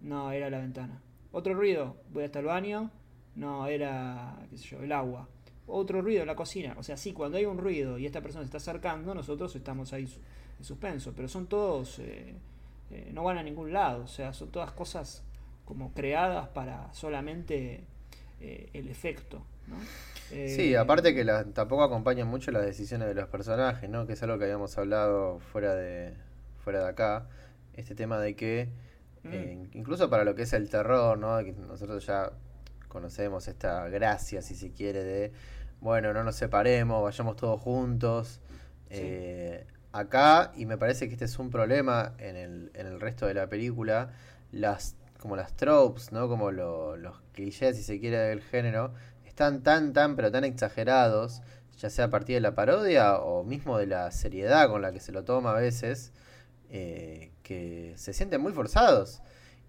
[0.00, 1.00] No, era la ventana.
[1.30, 1.98] Otro ruido.
[2.10, 2.90] Voy hasta el baño.
[3.36, 5.28] No, era, qué sé yo, el agua
[5.66, 6.74] otro ruido en la cocina.
[6.78, 9.92] O sea, sí, cuando hay un ruido y esta persona se está acercando, nosotros estamos
[9.92, 10.08] ahí
[10.58, 11.12] en suspenso.
[11.14, 12.34] Pero son todos, eh,
[12.90, 14.04] eh, no van a ningún lado.
[14.04, 15.22] O sea, son todas cosas
[15.64, 17.84] como creadas para solamente
[18.40, 19.42] eh, el efecto.
[19.66, 19.76] ¿no?
[20.28, 21.24] sí, aparte que
[21.54, 24.06] tampoco acompañan mucho las decisiones de los personajes, ¿no?
[24.06, 26.12] Que es algo que habíamos hablado fuera de,
[26.62, 27.28] fuera de acá.
[27.72, 28.68] Este tema de que,
[29.22, 29.76] mm.
[29.76, 31.38] incluso para lo que es el terror, ¿no?
[31.42, 32.30] Que nosotros ya
[32.94, 35.32] conocemos esta gracia, si se quiere, de,
[35.80, 38.40] bueno, no nos separemos, vayamos todos juntos.
[38.88, 43.26] Eh, acá, y me parece que este es un problema en el, en el resto
[43.26, 44.12] de la película,
[44.52, 46.28] las como las tropes, ¿no?
[46.28, 51.42] Como los clichés, si se quiere, del género, están tan, tan, pero tan exagerados,
[51.78, 55.00] ya sea a partir de la parodia o mismo de la seriedad con la que
[55.00, 56.12] se lo toma a veces,
[56.70, 59.20] eh, que se sienten muy forzados.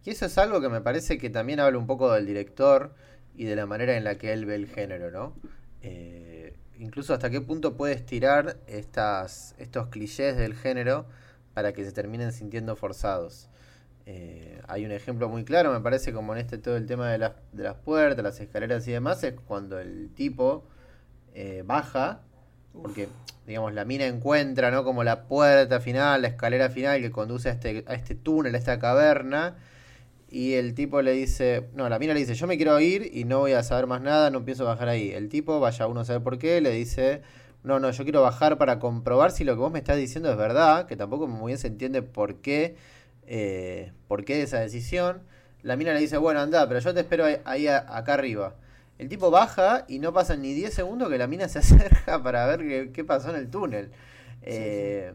[0.05, 2.93] Y eso es algo que me parece que también habla un poco del director,
[3.37, 5.33] y de la manera en la que él ve el género, ¿no?
[5.81, 11.05] Eh, incluso hasta qué punto puede estirar estas, estos clichés del género
[11.53, 13.49] para que se terminen sintiendo forzados.
[14.07, 17.31] Eh, hay un ejemplo muy claro, me parece, como en este todo el tema de,
[17.53, 20.67] de las puertas, las escaleras y demás, es cuando el tipo
[21.33, 22.21] eh, baja,
[22.73, 23.09] porque,
[23.47, 24.83] digamos, la mina encuentra, ¿no?
[24.83, 28.57] Como la puerta final, la escalera final que conduce a este, a este túnel, a
[28.57, 29.55] esta caverna,
[30.35, 33.23] y el tipo le dice, no, la mina le dice, yo me quiero ir y
[33.23, 35.11] no voy a saber más nada, no pienso bajar ahí.
[35.11, 37.21] El tipo, vaya uno a saber por qué, le dice,
[37.63, 40.35] no, no, yo quiero bajar para comprobar si lo que vos me estás diciendo es
[40.35, 42.75] verdad, que tampoco muy bien se entiende por qué,
[43.27, 45.21] eh, por qué esa decisión.
[45.61, 48.55] La mina le dice, bueno, anda, pero yo te espero ahí, acá arriba.
[48.97, 52.45] El tipo baja y no pasan ni 10 segundos que la mina se acerca para
[52.45, 53.89] ver qué, pasó en el túnel.
[54.41, 55.13] Eh,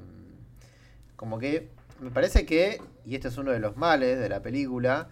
[1.15, 1.69] como que
[2.01, 5.09] me parece que, y este es uno de los males de la película,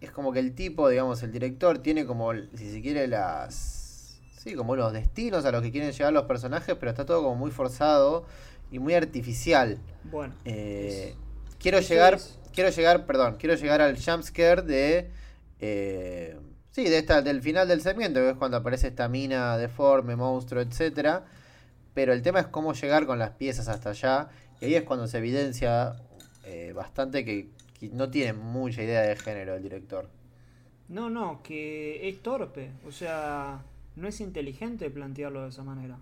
[0.00, 4.20] es como que el tipo, digamos, el director tiene como, si se quiere, las...
[4.36, 7.34] Sí, como los destinos a los que quieren llegar los personajes, pero está todo como
[7.34, 8.26] muy forzado
[8.70, 9.78] y muy artificial.
[10.04, 10.34] Bueno.
[10.44, 11.16] Eh,
[11.58, 12.20] quiero llegar,
[12.54, 15.10] quiero llegar, perdón, quiero llegar al jumpscare de...
[15.58, 16.38] Eh,
[16.70, 20.60] sí, de esta, del final del segmento, que es cuando aparece esta mina deforme, monstruo,
[20.60, 21.24] etcétera.
[21.94, 24.28] Pero el tema es cómo llegar con las piezas hasta allá.
[24.60, 25.96] Y ahí es cuando se evidencia
[26.46, 27.48] eh, bastante que,
[27.90, 30.08] no tiene mucha idea de género el director.
[30.88, 32.70] No, no, que es torpe.
[32.86, 33.64] O sea,
[33.96, 35.98] no es inteligente plantearlo de esa manera.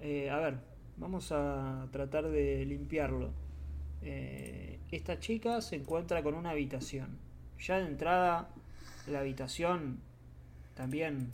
[0.00, 0.58] Eh, a ver,
[0.96, 3.30] vamos a tratar de limpiarlo.
[4.02, 7.18] Eh, esta chica se encuentra con una habitación.
[7.60, 8.48] Ya de entrada,
[9.06, 10.00] la habitación
[10.74, 11.32] también.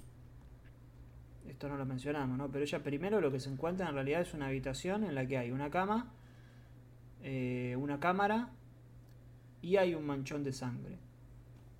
[1.48, 2.50] Esto no lo mencionamos, ¿no?
[2.50, 5.38] Pero ella primero lo que se encuentra en realidad es una habitación en la que
[5.38, 6.12] hay una cama
[7.22, 8.50] eh, una cámara
[9.62, 10.98] y hay un manchón de sangre.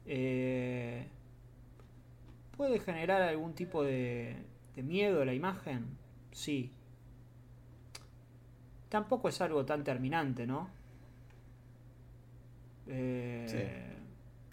[0.06, 1.06] Eh,
[2.56, 4.36] ¿Puede generar algún tipo de,
[4.74, 5.96] de miedo la imagen?
[6.32, 6.72] Sí.
[8.88, 10.68] Tampoco es algo tan terminante, ¿no?
[12.88, 13.96] Eh,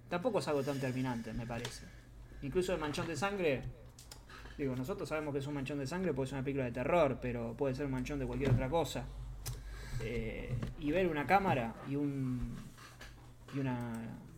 [0.10, 1.86] tampoco es algo tan terminante, me parece.
[2.43, 3.63] Incluso el manchón de sangre,
[4.58, 7.17] digo, nosotros sabemos que es un manchón de sangre porque es una película de terror,
[7.19, 9.06] pero puede ser un manchón de cualquier otra cosa.
[10.03, 12.55] Eh, y ver una cámara y un
[13.55, 13.93] y una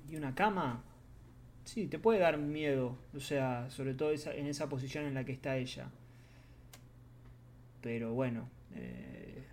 [0.10, 0.82] y una cama
[1.66, 5.34] sí te puede dar miedo o sea sobre todo en esa posición en la que
[5.34, 5.90] está ella.
[7.82, 9.44] Pero bueno eh,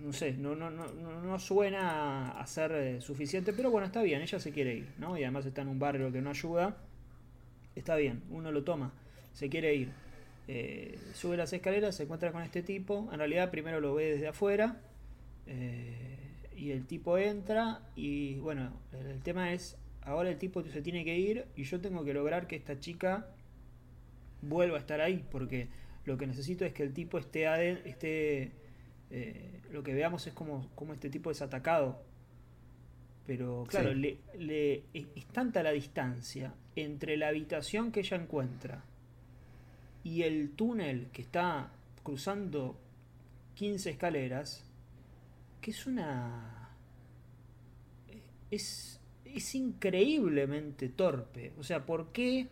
[0.00, 4.22] no sé no, no, no, no suena a ser eh, suficiente pero bueno está bien
[4.22, 6.76] ella se quiere ir no y además está en un barrio que no ayuda
[7.74, 8.92] está bien uno lo toma
[9.32, 9.92] se quiere ir
[10.48, 13.08] eh, sube las escaleras, se encuentra con este tipo.
[13.12, 14.80] En realidad primero lo ve desde afuera.
[15.46, 16.18] Eh,
[16.56, 21.18] y el tipo entra y bueno, el, tema es, ahora el tipo se tiene que
[21.18, 23.26] ir y yo tengo que lograr que esta chica
[24.42, 25.24] vuelva a estar ahí.
[25.30, 25.68] Porque
[26.04, 27.88] lo que necesito es que el tipo esté...
[27.88, 28.52] esté
[29.10, 32.02] eh, lo que veamos es como, como este tipo es atacado.
[33.26, 34.18] Pero claro, le,
[34.92, 38.84] es tanta la distancia entre la habitación que ella encuentra
[40.04, 41.70] y el túnel que está
[42.02, 42.76] cruzando
[43.54, 44.64] 15 escaleras,
[45.60, 46.70] que es una...
[48.50, 51.52] es, es increíblemente torpe.
[51.58, 52.48] O sea, ¿por qué,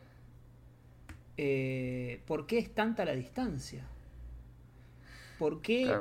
[1.36, 3.84] eh, ¿por qué es tanta la distancia?
[5.38, 5.96] ¿Por qué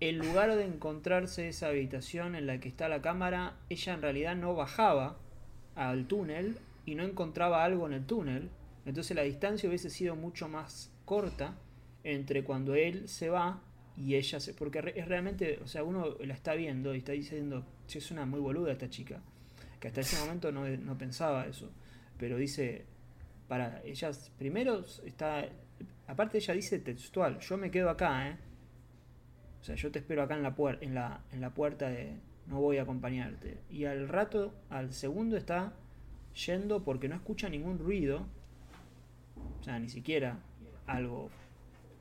[0.00, 4.36] en lugar de encontrarse esa habitación en la que está la cámara, ella en realidad
[4.36, 5.16] no bajaba
[5.74, 8.50] al túnel y no encontraba algo en el túnel?
[8.86, 11.56] Entonces la distancia hubiese sido mucho más corta
[12.04, 13.60] entre cuando él se va
[13.96, 14.54] y ella se...
[14.54, 18.24] Porque es realmente, o sea, uno la está viendo y está diciendo, che, es una
[18.26, 19.20] muy boluda esta chica.
[19.80, 21.70] Que hasta ese momento no, no pensaba eso.
[22.16, 22.84] Pero dice,
[23.48, 25.48] para, ella primero está...
[26.06, 28.36] Aparte ella dice textual, yo me quedo acá, ¿eh?
[29.60, 32.14] O sea, yo te espero acá en la, en la, en la puerta de...
[32.46, 33.58] No voy a acompañarte.
[33.68, 35.72] Y al rato, al segundo está
[36.46, 38.28] yendo porque no escucha ningún ruido
[39.60, 40.38] o sea, ni siquiera
[40.86, 41.30] algo,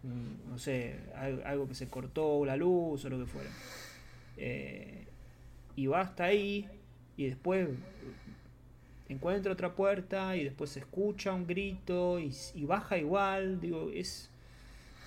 [0.04, 1.00] mm, no sé,
[1.46, 3.50] algo que se cortó la luz o lo que fuera.
[4.38, 5.08] Eh,
[5.76, 6.68] y va hasta ahí
[7.18, 7.70] y después
[9.10, 14.30] encuentra otra puerta y después se escucha un grito y, baja igual, digo, es,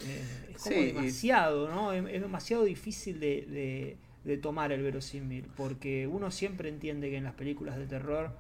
[0.04, 0.24] eh,
[0.54, 1.92] es como demasiado, ¿no?
[1.92, 7.34] Es, demasiado difícil de, de, tomar el verosímil, porque uno siempre entiende que en las
[7.34, 8.30] películas de terror,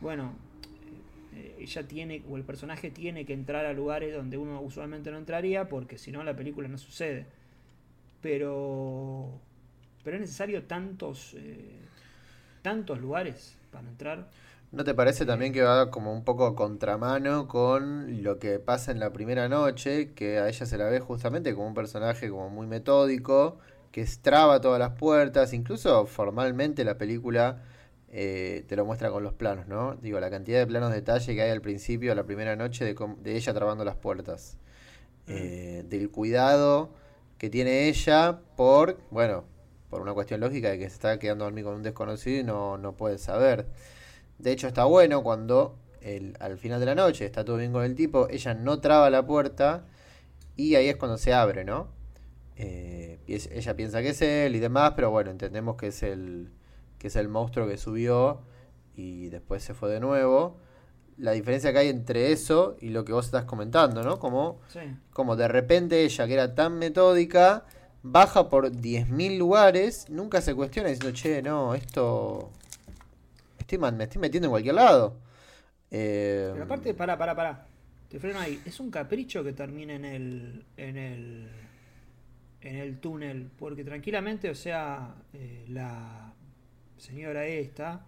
[0.00, 0.34] bueno,
[1.32, 5.18] eh, ella tiene, o el personaje tiene que entrar a lugares donde uno usualmente no
[5.18, 7.26] entraría, porque si no la película no sucede.
[8.20, 9.30] Pero,
[10.04, 11.78] pero es necesario tantos, eh,
[12.62, 14.28] tantos lugares para entrar.
[14.72, 19.00] ¿No te parece también que va como un poco contramano con lo que pasa en
[19.00, 22.68] la primera noche, que a ella se la ve justamente como un personaje como muy
[22.68, 23.58] metódico,
[23.90, 27.62] que estraba todas las puertas, incluso formalmente la película
[28.10, 29.94] eh, te lo muestra con los planos, ¿no?
[29.96, 32.84] Digo, la cantidad de planos de detalle que hay al principio, a la primera noche,
[32.84, 34.56] de, de ella trabando las puertas.
[35.26, 35.32] Mm.
[35.32, 36.90] Eh, del cuidado
[37.38, 39.44] que tiene ella por, bueno,
[39.88, 42.44] por una cuestión lógica de que se está quedando a dormir con un desconocido y
[42.44, 43.66] no, no puede saber.
[44.38, 47.84] De hecho, está bueno cuando el, al final de la noche está todo bien con
[47.84, 49.84] el tipo, ella no traba la puerta
[50.56, 51.88] y ahí es cuando se abre, ¿no?
[52.56, 56.50] Eh, ella piensa que es él y demás, pero bueno, entendemos que es el
[57.00, 58.42] que es el monstruo que subió
[58.94, 60.58] y después se fue de nuevo.
[61.16, 64.20] La diferencia que hay entre eso y lo que vos estás comentando, ¿no?
[64.20, 64.60] Como,
[65.12, 67.64] como de repente ella, que era tan metódica,
[68.04, 72.52] baja por 10.000 lugares, nunca se cuestiona diciendo, che, no, esto
[73.78, 75.16] me estoy metiendo en cualquier lado.
[75.90, 77.66] Eh, Pero aparte, pará, pará, pará.
[78.08, 78.60] Te freno ahí.
[78.64, 80.64] Es un capricho que termine en el.
[80.76, 81.50] en el.
[82.60, 83.50] en el túnel.
[83.58, 86.29] Porque tranquilamente, o sea, eh, la
[87.00, 88.06] señora esta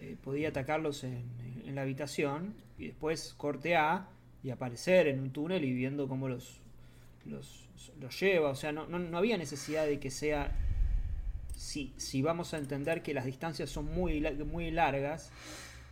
[0.00, 1.24] eh, podía atacarlos en,
[1.64, 4.08] en, la habitación y después corte A
[4.42, 6.60] y aparecer en un túnel y viendo cómo los,
[7.24, 7.68] los,
[8.00, 8.50] los lleva.
[8.50, 10.52] O sea, no, no, no había necesidad de que sea
[11.56, 15.30] si, si vamos a entender que las distancias son muy, muy largas,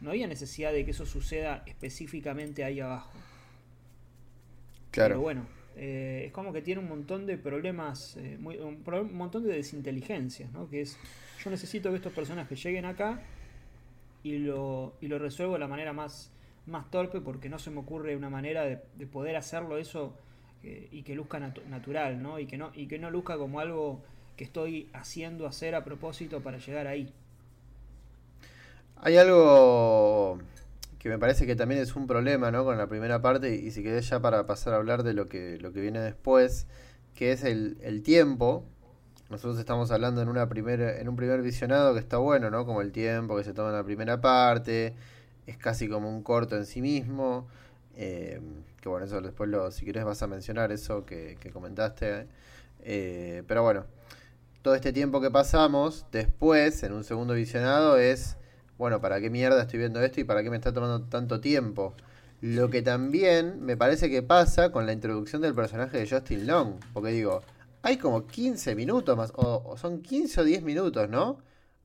[0.01, 3.13] no había necesidad de que eso suceda específicamente ahí abajo.
[4.91, 5.15] Claro.
[5.15, 9.55] Pero bueno, eh, es como que tiene un montón de problemas, eh, un, montón de
[9.55, 10.69] desinteligencias, ¿no?
[10.69, 10.99] Que es,
[11.43, 13.23] yo necesito que estos personajes lleguen acá
[14.23, 16.31] y lo, y lo resuelvo de la manera más,
[16.67, 20.15] más torpe porque no se me ocurre una manera de, poder hacerlo eso
[20.63, 22.39] eh, y que luzca natural, ¿no?
[22.39, 24.03] Y que no, y que no luzca como algo
[24.37, 27.13] que estoy haciendo hacer a propósito para llegar ahí.
[28.97, 30.39] Hay algo
[31.03, 32.65] que me parece que también es un problema ¿no?
[32.65, 35.59] con la primera parte y si querés ya para pasar a hablar de lo que,
[35.59, 36.69] lo que viene después,
[37.17, 38.65] que es el, tiempo.
[39.29, 42.65] Nosotros estamos hablando en, una en un primer visionado que está bueno, ¿no?
[42.67, 44.95] Como el tiempo que se toma en la primera parte,
[45.49, 47.49] es casi como un corto en sí mismo.
[47.97, 48.41] Eh,
[48.81, 52.29] que bueno, eso después lo, si querés vas a mencionar eso que, comentaste.
[52.85, 53.87] Eh, pero bueno,
[54.63, 58.37] todo este tiempo que pasamos después, en un segundo visionado, es,
[58.83, 61.95] bueno, ¿para qué mierda estoy viendo esto y para qué me está tomando tanto tiempo?
[62.41, 66.81] Lo que también me parece que pasa con la introducción del personaje de Justin Long,
[66.93, 67.43] porque digo,
[67.83, 71.39] hay como 15 minutos más, o, son 15 o 10 minutos, ¿no?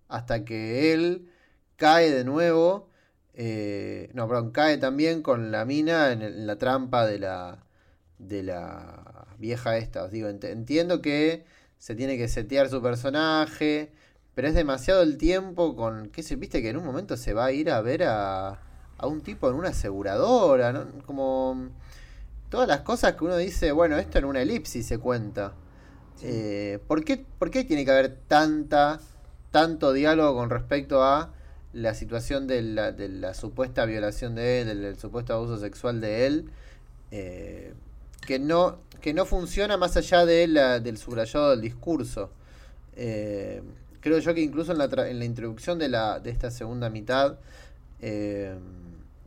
[0.07, 1.29] Hasta que él
[1.75, 2.89] cae de nuevo,
[3.35, 7.63] eh, no, perdón, cae también con la mina en, la trampa de la,
[8.17, 10.03] de la vieja esta.
[10.03, 11.45] Os digo, entiendo que
[11.77, 13.91] se tiene que setear su personaje,
[14.37, 17.45] pero es demasiado el tiempo con, qué se, viste que en un momento se va
[17.45, 18.59] a ir a ver a,
[18.95, 20.85] a un tipo en una aseguradora, ¿no?
[21.07, 21.69] como
[22.51, 25.53] todas las cosas que uno dice, bueno, esto en una elipsis se cuenta.
[26.21, 28.99] Eh, ¿por, qué, ¿Por qué tiene que haber tanta,
[29.49, 31.33] tanto diálogo con respecto a
[31.73, 36.27] la situación de la, de la supuesta violación de él, del, supuesto abuso sexual de
[36.27, 36.51] él?
[37.09, 37.73] Eh,
[38.21, 42.29] que no, que no funciona más allá de la, del subrayado del discurso.
[42.95, 43.63] Eh,
[44.07, 47.37] creo yo que incluso en la, en la introducción de, la, de esta segunda mitad
[48.01, 48.57] eh,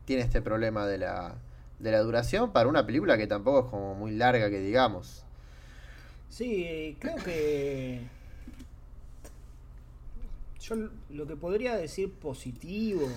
[0.04, 1.34] tiene este problema de la,
[1.78, 5.24] de la duración para una película que tampoco es como muy larga que digamos.
[6.28, 8.00] Sí, creo que
[10.60, 10.76] yo
[11.10, 13.08] lo que podría decir positivo,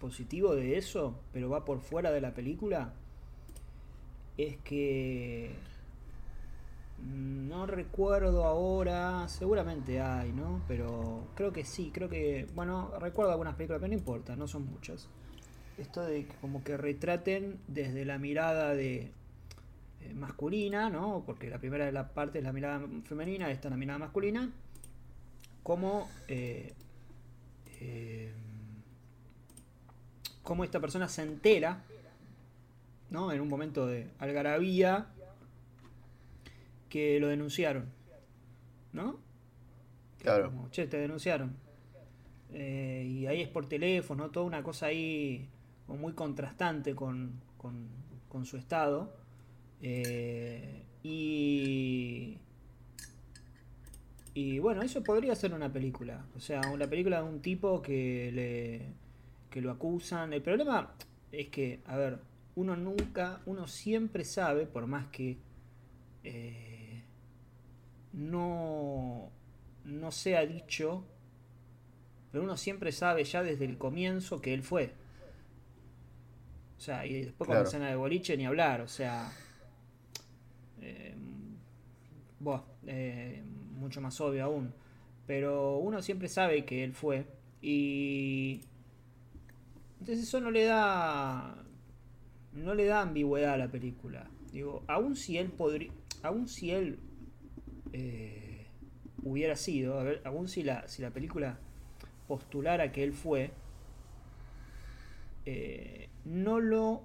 [0.00, 2.92] positivo de eso, pero va por fuera de la película,
[4.38, 5.50] es que
[7.02, 10.62] no recuerdo ahora, seguramente hay, ¿no?
[10.68, 14.66] Pero creo que sí, creo que, bueno, recuerdo algunas películas, pero no importa, no son
[14.66, 15.08] muchas.
[15.78, 19.10] Esto de que como que retraten desde la mirada de
[20.00, 21.24] eh, masculina, ¿no?
[21.26, 24.50] Porque la primera de la parte es la mirada femenina, esta es la mirada masculina,
[25.62, 26.74] como eh,
[27.80, 28.32] eh,
[30.42, 31.84] como esta persona se entera
[33.12, 33.30] ¿no?
[33.30, 35.06] En un momento de algarabía
[36.92, 37.86] que lo denunciaron,
[38.92, 39.18] ¿no?
[40.18, 40.68] Claro.
[40.70, 41.56] che, te denunciaron.
[42.52, 45.48] Eh, y ahí es por teléfono, toda una cosa ahí
[45.88, 49.16] muy contrastante con, con, su estado.
[49.80, 52.36] Eh, y,
[54.34, 56.26] y bueno, eso podría ser una película.
[56.36, 58.92] O sea, una película de un tipo que le
[59.48, 60.34] que lo acusan.
[60.34, 60.92] El problema
[61.30, 62.18] es que, a ver,
[62.54, 65.38] uno nunca, uno siempre sabe, por más que
[66.24, 66.71] eh,
[68.12, 69.30] no,
[69.84, 71.04] no sea dicho,
[72.32, 74.94] pero uno siempre sabe ya desde el comienzo que él fue.
[76.78, 79.30] sea, y después con la escena de boliche ni hablar, o sea.
[80.80, 81.14] Eh,
[82.86, 83.42] eh,
[83.74, 84.72] mucho más obvio aún.
[85.26, 87.26] Pero uno siempre sabe que él fue.
[87.60, 88.62] Y.
[90.00, 91.62] Entonces eso no le da.
[92.54, 94.28] No le da ambigüedad a la película.
[94.52, 95.92] Digo, aún si él podría.
[96.22, 96.98] Aún si él.
[97.92, 98.66] Eh,
[99.22, 99.98] hubiera sido.
[99.98, 101.58] A ver, aún si la, si la película
[102.28, 103.50] postulara que él fue.
[105.44, 107.02] Eh, no lo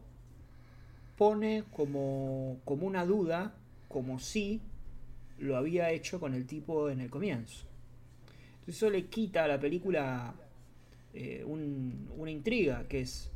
[1.18, 3.56] pone como, como una duda,
[3.88, 4.62] como si
[5.40, 7.66] lo había hecho con el tipo en el comienzo.
[8.60, 10.34] Entonces eso le quita a la película
[11.14, 13.32] eh, una intriga, que es,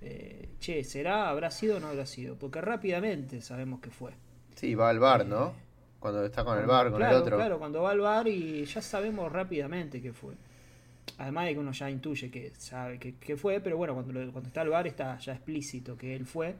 [0.00, 2.36] eh, che, ¿será, habrá sido o no habrá sido?
[2.36, 4.12] Porque rápidamente sabemos que fue.
[4.56, 5.52] Sí, va al bar, ¿no?
[6.02, 7.36] Cuando está con el bar, con el otro.
[7.36, 10.34] Claro, cuando va al bar y ya sabemos rápidamente que fue.
[11.18, 14.62] Además de que uno ya intuye que sabe que, fue, pero bueno, cuando, cuando está
[14.62, 16.56] al bar está ya explícito que él fue.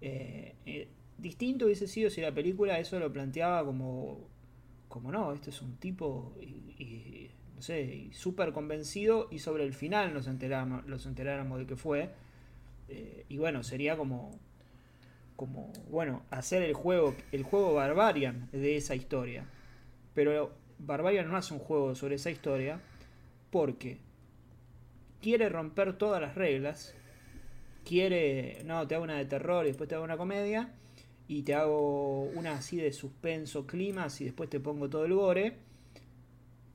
[0.00, 4.26] Eh, eh, distinto hubiese sido si la película eso lo planteaba como,
[4.88, 10.14] como no, este es un tipo, y, no sé, súper convencido y sobre el final
[10.14, 12.08] nos enteráramos, nos enteráramos de que fue.
[12.88, 14.38] Eh, y bueno, sería como,
[15.40, 19.46] como, bueno, hacer el juego, el juego Barbarian de esa historia.
[20.12, 22.78] Pero Barbarian no hace un juego sobre esa historia
[23.50, 23.96] porque
[25.22, 26.94] quiere romper todas las reglas,
[27.86, 30.74] quiere, no, te hago una de terror y después te hago una comedia,
[31.26, 35.56] y te hago una así de suspenso, climas y después te pongo todo el gore,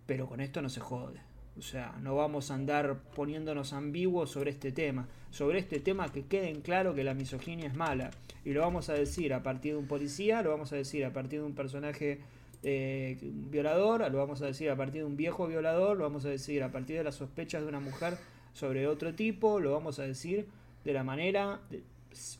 [0.07, 1.19] pero con esto no se jode.
[1.57, 5.07] O sea, no vamos a andar poniéndonos ambiguos sobre este tema.
[5.31, 8.11] Sobre este tema que queden claro que la misoginia es mala.
[8.43, 11.13] Y lo vamos a decir a partir de un policía, lo vamos a decir a
[11.13, 12.19] partir de un personaje
[12.63, 16.29] eh, violador, lo vamos a decir a partir de un viejo violador, lo vamos a
[16.29, 18.17] decir a partir de las sospechas de una mujer
[18.53, 20.47] sobre otro tipo, lo vamos a decir
[20.83, 21.83] de la manera, de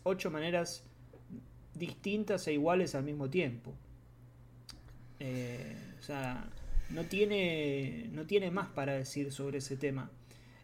[0.04, 0.84] ocho maneras
[1.74, 3.74] distintas e iguales al mismo tiempo.
[5.20, 6.50] Eh, o sea,
[6.90, 10.12] no tiene, no tiene más para decir sobre ese tema.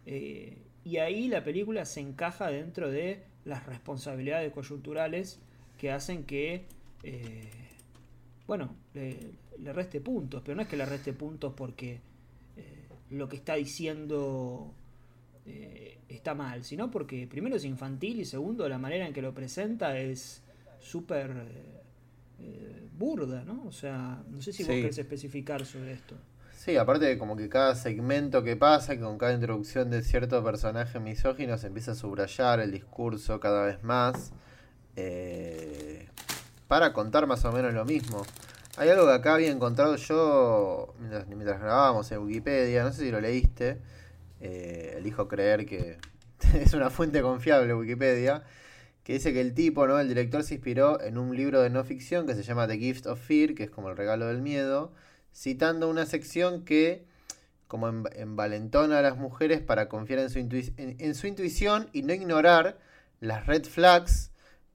[0.06, 5.40] Eh, y ahí la película se encaja dentro de las responsabilidades coyunturales
[5.78, 6.66] que hacen que,
[8.48, 8.76] bueno,
[9.62, 12.00] le reste puntos, pero no es que le reste puntos porque
[12.58, 14.74] eh, lo que está diciendo
[15.46, 19.34] eh, está mal, sino porque primero es infantil y segundo la manera en que lo
[19.34, 20.44] presenta es
[20.80, 21.32] súper
[22.40, 23.64] eh, burda, ¿no?
[23.66, 26.16] O sea, no sé si vos querés especificar sobre esto.
[26.56, 31.00] Sí, aparte de como que cada segmento que pasa, con cada introducción de cierto personaje
[31.00, 34.32] misógino se empieza a subrayar el discurso cada vez más
[36.68, 38.26] para contar más o menos lo mismo.
[38.78, 40.94] Hay algo que acá había encontrado yo
[41.28, 43.82] mientras, grabábamos en Wikipedia, no sé si lo leíste,
[44.40, 45.98] eh, elijo creer que
[46.54, 48.44] es una fuente confiable Wikipedia,
[49.04, 50.00] que dice que el tipo, ¿no?
[50.00, 53.08] El director se inspiró en un libro de no ficción que se llama The Gift
[53.08, 54.94] of Fear, que es como el regalo del miedo,
[55.34, 57.06] citando una sección que
[57.72, 60.30] como envalentona a las mujeres para confiar en
[61.16, 62.78] su, intuición y no ignorar
[63.22, 64.32] las red flags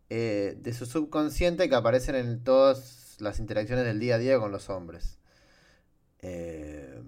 [0.08, 4.50] eh, de su subconsciente que aparecen en todos las interacciones del día a día con
[4.50, 5.18] los hombres.
[6.22, 7.02] Eh,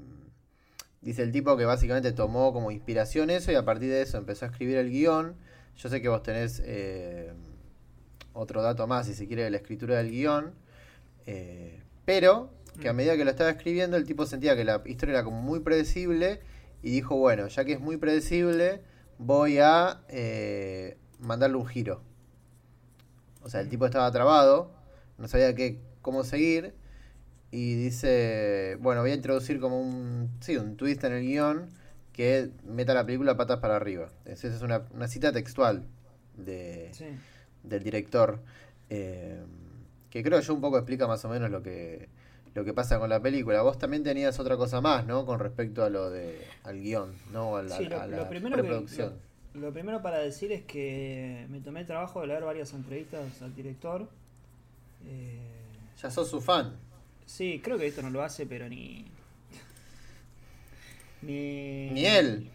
[1.00, 4.44] dice el tipo que básicamente tomó como inspiración eso y a partir de eso empezó
[4.44, 5.36] a escribir el guion.
[5.78, 7.32] Yo sé que vos tenés eh,
[8.32, 10.52] otro dato más, si se quiere, de la escritura del guion.
[11.26, 12.50] Eh, pero
[12.80, 12.96] que a mm.
[12.96, 16.40] medida que lo estaba escribiendo, el tipo sentía que la historia era como muy predecible
[16.82, 18.82] y dijo, bueno, ya que es muy predecible,
[19.18, 20.00] voy a
[21.20, 22.02] mandarle un giro.
[23.42, 24.72] O sea, el tipo estaba trabado,
[25.16, 26.74] no sabía qué, cómo seguir.
[27.50, 31.77] Y dice, bueno, voy a introducir como un, sí, un twist en el guion
[32.18, 34.10] que meta la película patas para arriba.
[34.24, 35.84] Esa es una, cita textual
[36.36, 36.90] de,
[37.62, 38.40] del director.
[38.90, 39.40] Eh,
[40.10, 42.08] que creo yo un poco explica más o menos lo que,
[42.56, 43.62] lo que pasa con la película.
[43.62, 45.24] Vos también tenías otra cosa más, ¿no?
[45.26, 47.56] Con respecto a lo de al guion, ¿no?
[47.56, 48.56] A la, lo, primero
[49.54, 53.54] lo, primero para decir es que me tomé el trabajo de leer varias entrevistas al
[53.54, 54.08] director.
[55.06, 55.38] Eh,
[56.02, 56.74] ya sos su fan.
[57.26, 59.06] Sí, creo que esto no lo hace, pero ni.
[61.22, 61.90] Ni.
[61.90, 62.50] Ni él.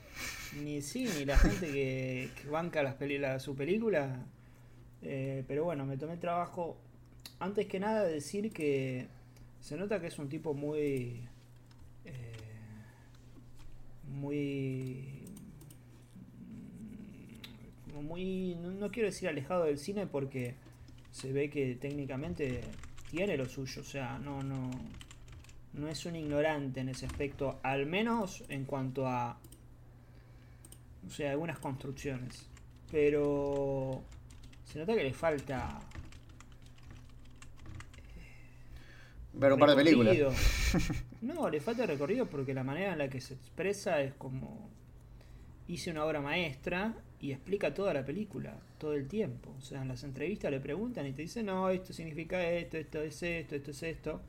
[0.64, 4.26] Ni sí, ni la gente que, banca las películas, su película.
[5.02, 6.78] Eh, pero bueno, me tomé el trabajo.
[7.40, 9.08] Antes que nada, decir que
[9.60, 11.28] se nota que es un tipo muy.
[12.06, 12.34] Eh,
[14.08, 15.20] muy.
[18.02, 18.56] Muy.
[18.56, 20.56] no quiero decir alejado del cine porque
[21.14, 22.62] se ve que técnicamente
[23.10, 24.72] tiene lo suyo, o sea, no, no,
[25.74, 29.40] no es un ignorante en ese aspecto, al menos en cuanto a,
[31.06, 32.48] o sea, algunas construcciones.
[32.92, 34.04] Pero
[34.66, 35.80] se nota que le falta
[39.34, 40.18] Ver un par de películas.
[41.22, 44.70] No, le falta recorrido porque la manera en la que se expresa es como
[45.68, 49.56] hice una obra maestra y explica toda la película, todo el tiempo.
[49.58, 53.02] O sea, en las entrevistas le preguntan y te dicen, no, esto significa esto, esto
[53.02, 54.22] es esto, esto es esto.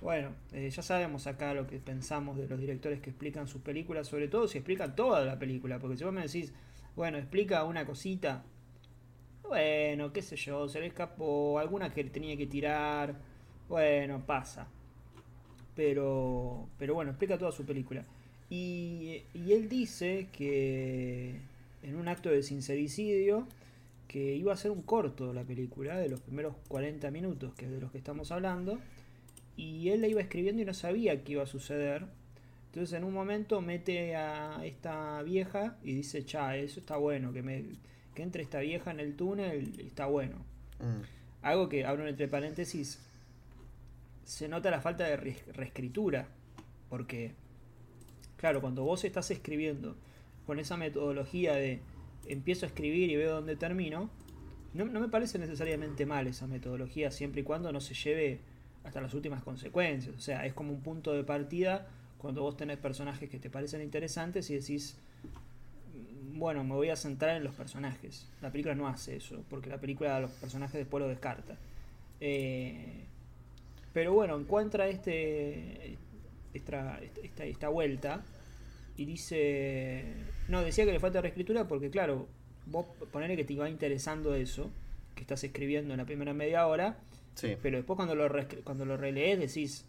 [0.00, 4.06] Bueno, eh, ya sabemos acá lo que pensamos de los directores que explican sus películas,
[4.06, 6.52] sobre todo si explican toda la película, porque si vos me decís,
[6.94, 8.44] bueno, explica una cosita,
[9.42, 13.16] bueno, qué sé yo, se le escapó, alguna que tenía que tirar,
[13.68, 14.68] bueno, pasa.
[15.74, 18.04] Pero, pero bueno, explica toda su película.
[18.50, 21.40] Y, y él dice que
[21.82, 23.46] en un acto de sincericidio
[24.06, 27.70] que iba a ser un corto la película, de los primeros 40 minutos, que es
[27.70, 28.78] de los que estamos hablando,
[29.58, 32.06] y él la iba escribiendo y no sabía qué iba a suceder.
[32.66, 37.42] Entonces en un momento mete a esta vieja y dice, cha, eso está bueno, que,
[37.42, 37.64] me,
[38.14, 40.36] que entre esta vieja en el túnel, está bueno.
[40.78, 41.02] Mm.
[41.42, 43.00] Algo que, abro entre paréntesis,
[44.24, 46.28] se nota la falta de reescritura.
[46.88, 47.32] Porque,
[48.36, 49.96] claro, cuando vos estás escribiendo
[50.46, 51.80] con esa metodología de
[52.28, 54.08] empiezo a escribir y veo dónde termino,
[54.74, 58.40] no, me parece necesariamente mal esa metodología, siempre y cuando no se lleve
[58.88, 60.14] hasta las últimas consecuencias.
[60.16, 61.86] O sea, es como un punto de partida
[62.16, 64.96] cuando vos tenés personajes que te parecen interesantes y decís,
[66.32, 68.26] bueno, me voy a centrar en los personajes.
[68.42, 71.56] La película no hace eso, porque la película los personajes después lo descarta.
[72.20, 73.04] Eh,
[73.92, 75.96] pero bueno, encuentra este
[76.54, 76.98] esta,
[77.44, 78.22] esta, vuelta
[78.96, 80.04] y dice...
[80.48, 82.26] No, decía que le falta reescritura porque claro,
[82.66, 84.70] vos ponele que te iba interesando eso,
[85.14, 86.96] que estás escribiendo en la primera media hora,
[87.62, 88.28] pero después cuando lo,
[88.64, 89.86] cuando lo relees decís,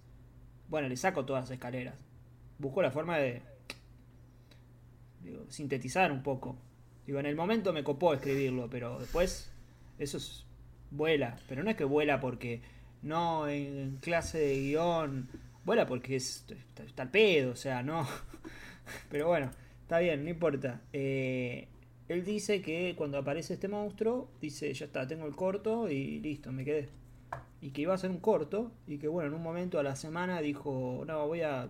[0.68, 1.96] bueno, le saco todas las escaleras.
[2.58, 3.42] Busco la forma de
[5.50, 6.58] sintetizar un poco.
[7.06, 9.52] Digo, en el momento me copó escribirlo, pero después
[9.98, 10.46] eso es,
[10.92, 11.38] vuela.
[11.48, 12.62] Pero no es que vuela porque
[13.02, 15.30] no en clase de guion.
[15.66, 16.46] Vuela porque es,
[16.86, 18.08] está, el pedo, o sea, no.
[19.10, 20.82] Pero bueno, está bien, no importa.
[20.94, 21.68] Eh,
[22.08, 26.52] él dice que cuando aparece este monstruo, dice, ya está, tengo el corto y listo,
[26.52, 26.90] me quedé.
[27.62, 29.96] Y que iba a ser un corto y que bueno, en un momento a la
[29.96, 31.70] semana dijo, no, voy a...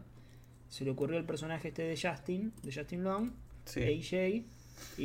[0.69, 3.31] Se le ocurrió el personaje este de Justin, de Justin Long,
[3.65, 4.43] AJ,
[4.97, 5.03] y,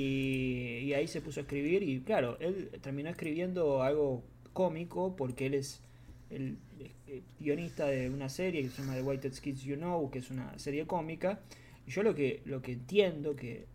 [0.83, 4.23] y ahí se puso a escribir y claro, él terminó escribiendo algo
[4.53, 5.83] cómico porque él es
[6.31, 6.59] el,
[7.39, 10.59] guionista de una serie que se llama The White Kids You Know, que es una
[10.59, 11.41] serie cómica.
[11.87, 13.67] Y yo lo que, lo que entiendo que,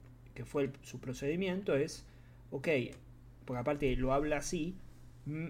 [0.46, 2.06] fue su procedimiento es,
[2.52, 2.68] ok,
[3.44, 4.74] porque aparte lo habla así,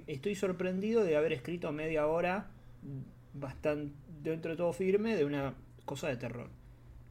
[0.07, 2.51] estoy sorprendido de haber escrito media hora
[3.33, 3.93] bastante
[4.23, 5.55] dentro de todo firme de una
[5.85, 6.49] cosa de terror.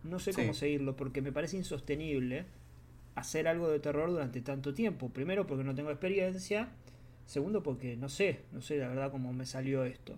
[0.04, 2.44] No sé cómo seguirlo porque me parece insostenible
[3.14, 5.08] hacer algo de terror durante tanto tiempo.
[5.08, 6.68] Primero porque no tengo experiencia
[7.28, 10.16] Segundo, porque no sé, no sé la verdad cómo me salió esto.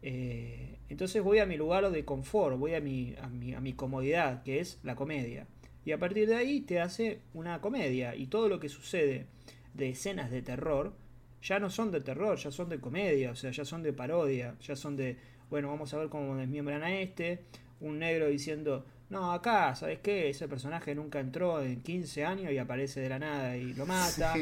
[0.00, 3.74] Eh, entonces voy a mi lugar de confort, voy a mi, a, mi, a mi
[3.74, 5.46] comodidad, que es la comedia.
[5.84, 8.16] Y a partir de ahí te hace una comedia.
[8.16, 9.26] Y todo lo que sucede
[9.74, 10.94] de escenas de terror,
[11.42, 14.54] ya no son de terror, ya son de comedia, o sea, ya son de parodia,
[14.60, 15.16] ya son de,
[15.50, 17.40] bueno, vamos a ver cómo desmiembran a este,
[17.80, 20.30] un negro diciendo, no, acá, ¿sabes qué?
[20.30, 24.34] Ese personaje nunca entró en 15 años y aparece de la nada y lo mata.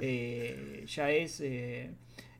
[0.00, 1.90] Eh, ya es eh,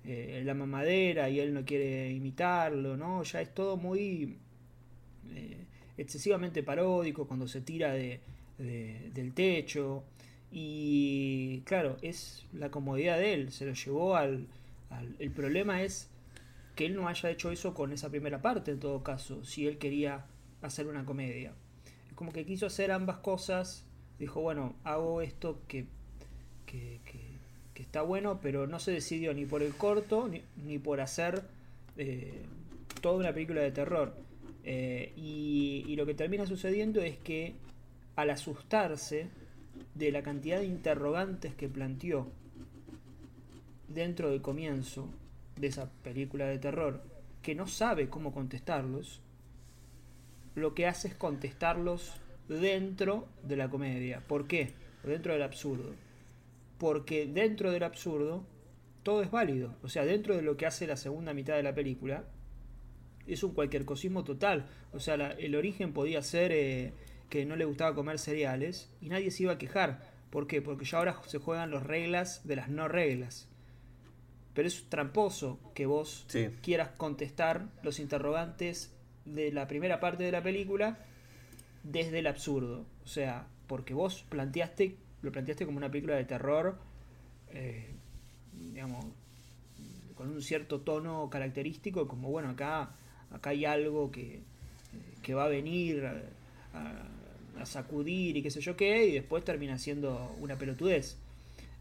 [0.06, 3.22] eh, la mamadera y él no quiere imitarlo, ¿no?
[3.24, 4.38] Ya es todo muy
[5.98, 8.20] excesivamente paródico cuando se tira de,
[8.58, 10.04] del techo.
[10.52, 14.46] Y claro, es la comodidad de él, se lo llevó al,
[15.18, 16.10] El problema es
[16.76, 19.78] que él no haya hecho eso con esa primera parte, en todo caso, si él
[19.78, 20.26] quería
[20.60, 21.52] hacer una comedia.
[22.14, 23.84] Como que quiso hacer ambas cosas,
[24.18, 25.86] dijo, bueno, hago esto que,
[26.66, 27.00] que,
[27.74, 31.42] está bueno, pero no se decidió ni por el corto ni, por hacer
[31.96, 32.42] eh,
[33.00, 34.14] toda una película de terror.
[34.64, 37.54] Eh, y, lo que termina sucediendo es que
[38.14, 39.28] al asustarse
[39.94, 42.28] de la cantidad de interrogantes que planteó
[43.88, 45.08] dentro del comienzo
[45.56, 47.02] de esa película de terror,
[47.42, 49.20] que no sabe cómo contestarlos,
[50.54, 52.14] lo que hace es contestarlos
[52.48, 54.22] dentro de la comedia.
[54.26, 54.72] ¿Por qué?
[55.04, 55.92] Dentro del absurdo
[56.82, 58.42] porque dentro del absurdo
[59.04, 59.76] todo es válido.
[59.84, 62.24] O sea, dentro de lo que hace la segunda mitad de la película,
[63.24, 64.66] es un cualquier cosismo total.
[64.92, 66.92] O sea, el origen podía ser eh,
[67.32, 70.06] que no le gustaba comer cereales y nadie se iba a quejar.
[70.28, 70.60] ¿Por qué?
[70.60, 73.48] Porque ya ahora se juegan las reglas de las no reglas.
[74.52, 76.26] Pero es tramposo que vos
[76.60, 78.92] quieras contestar los interrogantes
[79.24, 80.98] de la primera parte de la película
[81.84, 82.84] desde el absurdo.
[83.02, 86.76] O sea, porque vos planteaste lo planteaste como una película de terror,
[87.52, 87.94] eh,
[88.52, 89.06] digamos,
[90.16, 92.90] con un cierto tono característico, como bueno, acá,
[93.30, 94.42] acá hay algo que,
[95.22, 97.08] que va a venir a,
[97.64, 101.16] sacudir y qué sé yo qué, y después termina siendo una pelotudez.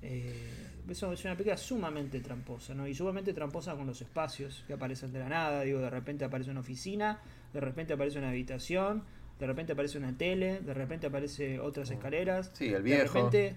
[0.02, 2.88] Eh, eso es una película sumamente tramposa, ¿no?
[2.88, 6.52] Y sumamente tramposa con los espacios que aparecen de la nada, digo, de repente aparece
[6.52, 7.20] una oficina,
[7.54, 9.04] de repente aparece una habitación,
[9.40, 11.94] de repente aparece una tele, de repente aparece otras mm.
[11.94, 12.52] escaleras.
[12.54, 13.02] Sí, el viejo.
[13.02, 13.56] De repente...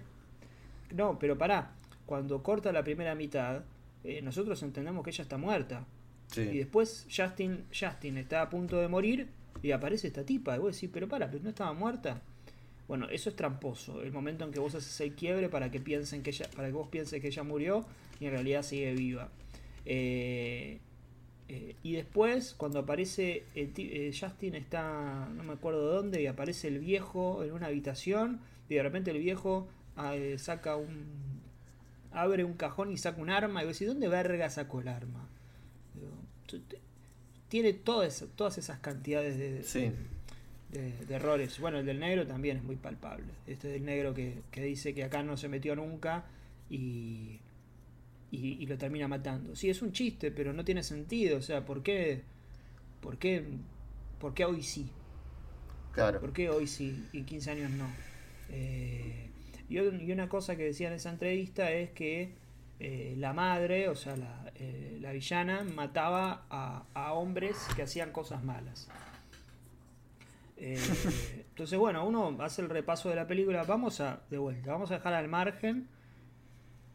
[0.94, 1.72] No, pero pará,
[2.06, 3.62] cuando corta la primera mitad,
[4.04, 5.86] eh, nosotros entendemos que ella está muerta.
[6.36, 9.28] Y después Justin, Justin está a punto de morir
[9.62, 10.56] y aparece esta tipa.
[10.56, 12.22] Y vos decís, pero para, pero no estaba muerta.
[12.86, 14.02] Bueno, eso es tramposo.
[14.02, 16.74] El momento en que vos haces el quiebre para que piensen que ella, para que
[16.74, 17.86] vos pienses que ella murió
[18.20, 19.30] y en realidad sigue viva.
[19.86, 20.80] Eh,
[21.48, 26.78] eh, y después, cuando aparece eh, Justin está, no me acuerdo dónde, y aparece el
[26.78, 29.68] viejo en una habitación, y de repente el viejo
[30.38, 31.40] saca un.
[32.12, 35.28] abre un cajón y saca un arma, y vos decís, ¿dónde verga sacó el arma?
[37.54, 39.92] Tiene todas, todas esas cantidades de,
[40.72, 41.60] de, errores.
[41.60, 43.26] Bueno, el del negro también es muy palpable.
[43.46, 46.24] Este del negro que, dice que acá no se metió nunca
[46.68, 47.38] y,
[48.32, 49.54] y, lo termina matando.
[49.54, 51.38] Sí, es un chiste, pero no tiene sentido.
[51.38, 52.22] O sea, ¿por qué,
[53.00, 53.44] por qué,
[54.18, 54.90] por qué hoy sí?
[55.92, 56.18] Claro.
[56.18, 57.86] ¿Por qué hoy sí y 15 años no?
[58.50, 59.28] Eh,
[59.68, 62.32] y, una cosa que decía en esa entrevista es que
[62.80, 68.10] eh, la madre, o sea, la, eh, la villana, mataba a, a, hombres que hacían
[68.10, 68.88] cosas malas.
[70.56, 70.78] Eh,
[71.50, 73.62] entonces, bueno, uno hace el repaso de la película.
[73.64, 75.88] Vamos a, de vuelta, vamos a dejar al margen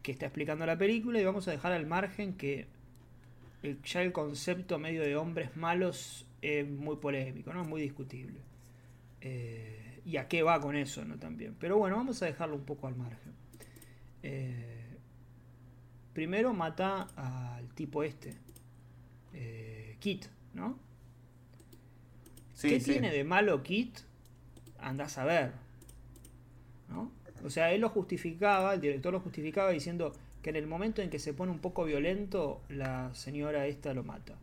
[0.02, 2.68] que está explicando la película y vamos a dejar al margen que
[3.84, 7.64] ya el concepto medio de hombres malos es muy polémico, ¿no?
[7.64, 8.40] Muy discutible.
[10.04, 11.18] y a qué va con eso, ¿no?
[11.18, 11.54] También.
[11.58, 13.34] Pero bueno, vamos a dejarlo un poco al margen.
[14.22, 14.79] Eh,
[16.20, 18.34] primero mata al tipo este,
[19.32, 20.78] eh, Kit, ¿no?
[22.60, 24.00] ¿Qué tiene de malo Kit?
[24.78, 25.52] Andás a ver.
[26.90, 27.10] ¿no?
[27.42, 30.12] O sea, él lo justificaba, el director lo justificaba diciendo
[30.42, 34.04] que en el momento en que se pone un poco violento, la señora esta lo
[34.04, 34.34] mata.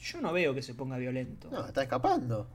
[0.00, 1.50] Yo no veo que se ponga violento.
[1.50, 2.48] No, está escapando.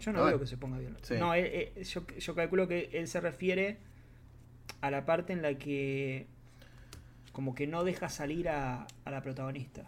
[0.00, 1.14] Yo no, veo que se ponga violento.
[1.14, 3.78] No, yo, yo calculo que él se refiere
[4.80, 6.26] a la parte en la que
[7.32, 9.84] como que no deja salir a, la protagonista.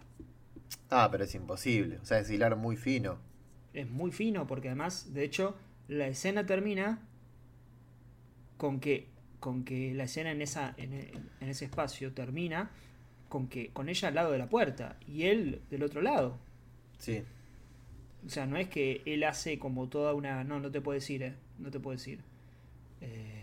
[0.89, 1.99] Ah, pero es imposible.
[2.01, 3.19] O sea, es hilar muy fino.
[3.75, 5.57] Es muy fino porque además, de hecho,
[5.89, 7.01] la escena termina
[8.57, 9.09] con que,
[9.41, 12.71] con que la escena en, esa, en, en ese espacio termina
[13.29, 16.39] con que con ella al lado de la puerta y él del otro lado.
[16.99, 17.23] Sí.
[18.27, 20.45] O sea, no es que él hace como toda una...
[20.45, 21.35] No, no te puedo decir, ¿eh?
[21.59, 22.21] No te puedo decir.
[23.01, 23.40] Eh,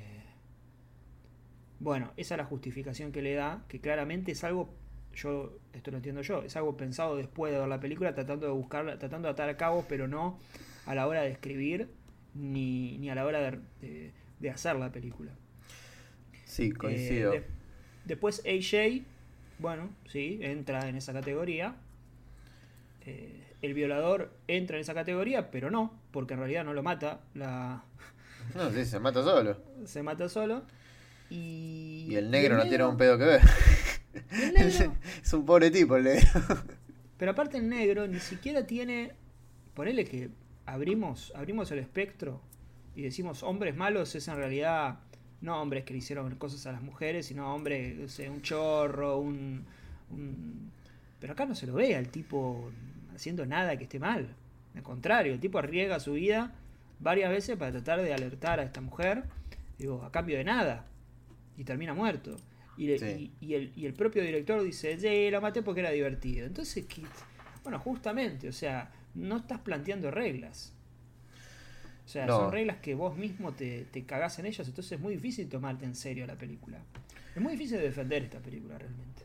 [1.80, 4.70] bueno, esa es la justificación que le da, que claramente es algo,
[5.14, 8.52] yo, esto lo entiendo yo, es algo pensado después de ver la película, tratando de
[8.52, 10.40] buscarla, tratando de atar a cabos, pero no
[10.86, 11.90] a la hora de escribir
[12.34, 13.40] ni, ni a la hora
[13.82, 15.32] de, de, hacer la película.
[16.46, 17.34] Sí, coincido.
[17.34, 17.44] Eh,
[18.06, 19.04] después AJ,
[19.60, 21.76] bueno, sí, entra en esa categoría.
[23.06, 27.22] Eh, el violador entra en esa categoría, pero no, porque en realidad no lo mata.
[27.34, 27.84] La...
[28.56, 29.58] No, sí, se mata solo.
[29.86, 30.64] Se mata solo.
[31.30, 33.42] Y, el negro no tiene un pedo que ver.
[35.24, 36.30] es un pobre tipo el negro.
[37.18, 39.14] Pero aparte el negro ni siquiera tiene.
[39.74, 40.30] Ponele que
[40.66, 42.42] abrimos, abrimos el espectro
[42.96, 45.00] y decimos hombres malos es en realidad
[45.42, 49.66] no hombres que le hicieron cosas a las mujeres, sino hombres, un chorro, un,
[51.20, 52.72] Pero acá no se lo ve al tipo
[53.14, 54.36] haciendo nada que esté mal.
[54.76, 56.56] Al contrario, el tipo arriesga su vida
[57.00, 59.26] varias veces para tratar de alertar a esta mujer,
[59.78, 60.86] digo, a cambio de nada
[61.58, 62.36] y termina muerto.
[62.78, 66.46] Y, y, el, y, el, propio director dice, sí, lo maté porque era divertido.
[66.46, 66.86] Entonces,
[67.64, 70.74] bueno, justamente, o sea, no estás planteando reglas.
[72.06, 75.16] O sea, son reglas que vos mismo te, te cagás en ellas, entonces es muy
[75.16, 76.78] difícil tomarte en serio la película.
[77.36, 79.24] Es muy difícil defender esta película realmente.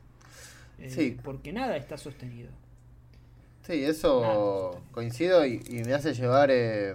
[0.78, 1.16] Eh, sí.
[1.22, 2.50] Porque nada está sostenido.
[3.66, 6.94] Sí, eso coincido y, me hace llevar, eh,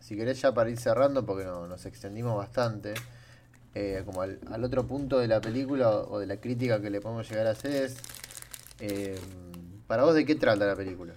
[0.00, 2.94] si querés ya para ir cerrando, porque no, nos extendimos bastante.
[3.80, 7.30] Eh, como al, otro punto de la película o de la crítica que le podemos
[7.30, 7.96] llegar a hacer es,
[8.80, 9.16] eh,
[9.86, 11.14] para vos, ¿de qué trata la película?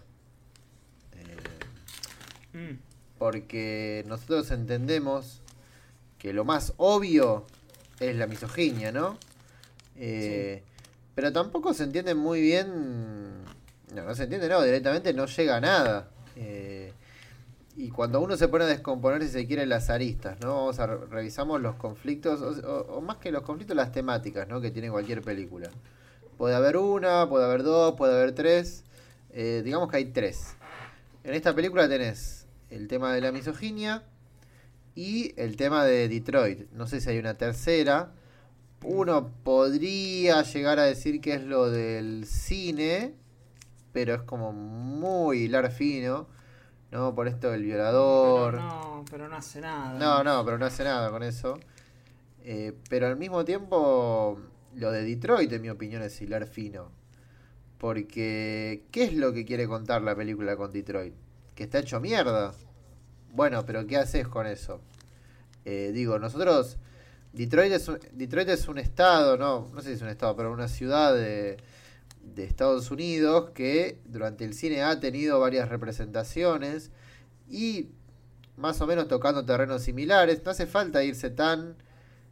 [2.54, 2.78] Eh, mm.
[3.18, 5.42] Porque nosotros entendemos
[6.20, 7.48] que lo más obvio
[8.00, 9.18] es la misoginia, ¿no?
[11.16, 13.44] Pero tampoco se entiende muy bien,
[13.96, 16.12] no, no se entiende, no, directamente no llega a nada.
[17.76, 20.56] Y cuando uno se pone a descomponer, si se quiere, las aristas, ¿no?
[20.56, 24.60] Vamos a revisamos los conflictos, o, más que los conflictos, las temáticas, ¿no?
[24.60, 25.70] Que tiene cualquier película.
[26.38, 28.84] Puede haber una, puede haber dos, puede haber tres.
[29.32, 30.56] Eh, digamos que hay tres.
[31.24, 34.04] En esta película tenés el tema de la misoginia
[34.96, 36.70] y el tema de Detroit.
[36.72, 38.12] No sé si hay una tercera.
[38.84, 43.14] Uno podría llegar a decir que es lo del cine,
[43.94, 46.28] pero es como muy hilar fino
[46.92, 47.16] ¿no?
[47.16, 48.56] Por esto del violador.
[48.56, 49.98] no, pero no hace nada.
[49.98, 51.58] No, no, pero no hace nada con eso.
[52.44, 54.40] Eh, pero al mismo tiempo,
[54.76, 56.92] lo de Detroit, en mi opinión, es hilar fino.
[57.78, 61.14] Porque, ¿qué es lo que quiere contar la película con Detroit?
[61.56, 62.54] Que está hecho mierda.
[63.34, 64.82] Bueno, pero ¿qué haces con eso?
[65.66, 66.78] Eh, digo, nosotros,
[67.34, 70.52] Detroit es, un, Detroit es un estado, no, no sé si es un estado, pero
[70.52, 71.58] una ciudad de,
[72.24, 76.92] de Estados Unidos que durante el cine ha tenido varias representaciones
[77.50, 77.90] y
[78.58, 80.42] más o menos tocando terrenos similares.
[80.46, 81.76] No hace falta irse tan...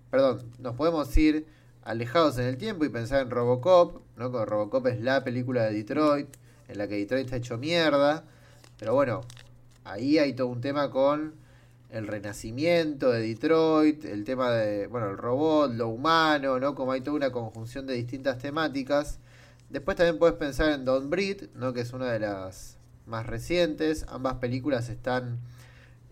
[0.09, 1.45] Perdón, nos podemos ir
[1.83, 4.31] alejados en el tiempo y pensar en Robocop, ¿no?
[4.31, 6.27] Con Robocop es la película de Detroit,
[6.67, 8.23] en la que Detroit está hecho mierda.
[8.77, 9.21] Pero bueno,
[9.83, 11.35] ahí hay todo un tema con
[11.89, 16.75] el renacimiento de Detroit, el tema de, bueno, el robot, lo humano, ¿no?
[16.75, 19.19] Como hay toda una conjunción de distintas temáticas
[19.69, 21.73] Después también puedes pensar en Don't Breed, ¿no?
[21.73, 24.05] que es una de las más recientes.
[24.07, 25.39] Ambas películas están,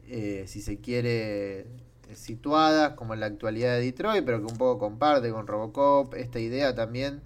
[0.07, 1.65] eh, si se quiere,
[2.13, 6.39] situadas como en la actualidad de Detroit, pero que un poco comparte con Robocop esta
[6.39, 7.21] idea también,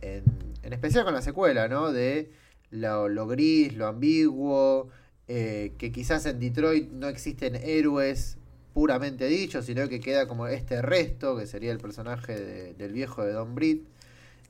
[0.00, 0.24] en,
[0.62, 1.92] especial con la secuela, ¿no?
[1.92, 2.30] de
[2.70, 4.88] lo, gris, lo ambiguo,
[5.28, 8.38] eh, que quizás en Detroit no existen héroes
[8.72, 13.32] puramente dichos, sino que queda como este resto, que sería el personaje del viejo de
[13.32, 13.78] Don Breed.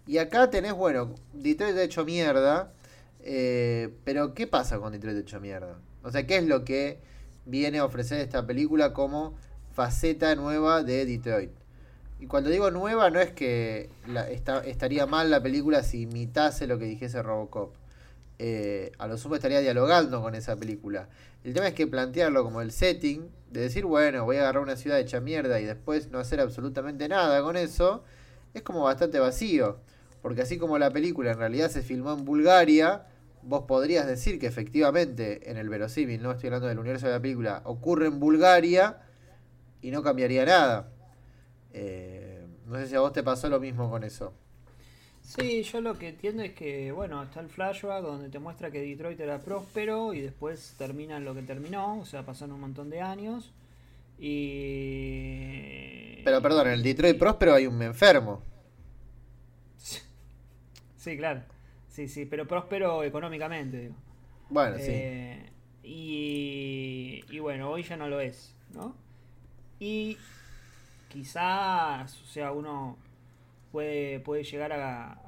[0.07, 2.73] Y acá tenés, bueno, Detroit hecho mierda.
[3.21, 5.79] Eh, pero, ¿qué pasa con Detroit hecho mierda?
[6.03, 7.01] O sea, ¿qué es lo que
[7.45, 9.37] viene a ofrecer esta película como
[9.73, 11.51] faceta nueva de Detroit?
[12.21, 16.79] Y cuando digo nueva, no es que la, estaría mal la película si imitase lo
[16.79, 17.75] que dijese Robocop.
[18.39, 21.09] Eh, a lo sumo estaría dialogando con esa película.
[21.45, 24.77] El tema es que plantearlo como el setting, de decir, bueno, voy a agarrar una
[24.77, 28.05] ciudad hecha mierda y después no hacer absolutamente nada con eso,
[28.55, 29.79] es como bastante vacío.
[30.27, 33.07] Porque así como la película en realidad se filmó en Bulgaria,
[33.43, 37.23] vos podrías decir que efectivamente en el verosímil, no estoy hablando del universo de la
[37.23, 39.03] película, ocurre en Bulgaria
[39.83, 40.89] y no cambiaría nada.
[41.73, 44.33] Eh, no sé si a vos te pasó lo mismo con eso.
[45.23, 48.81] Sí, yo lo que entiendo es que, bueno, está el flashback donde te muestra que
[48.81, 53.01] Detroit era próspero y después termina lo que terminó, o sea, pasaron un montón de
[53.01, 53.53] años.
[54.19, 55.45] Y.
[56.25, 58.56] Pero perdón, en el Detroit próspero hay un enfermo.
[61.07, 61.41] Sí, claro.
[61.87, 63.95] Sí, sí, pero próspero económicamente, digo.
[64.51, 64.89] Bueno, sí.
[64.89, 65.51] Eh,
[65.85, 68.93] y, y bueno, hoy ya no lo es, ¿no?
[69.79, 70.19] Y
[71.09, 72.97] quizás, o sea, uno
[73.71, 75.23] puede, puede llegar a,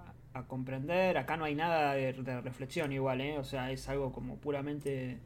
[0.48, 2.12] comprender, acá no hay nada de,
[2.42, 3.38] reflexión igual, ¿eh?
[3.38, 5.18] O sea, es algo como puramente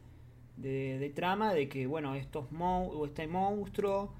[0.57, 4.13] de, trama, de que, bueno, estos mo este monstruo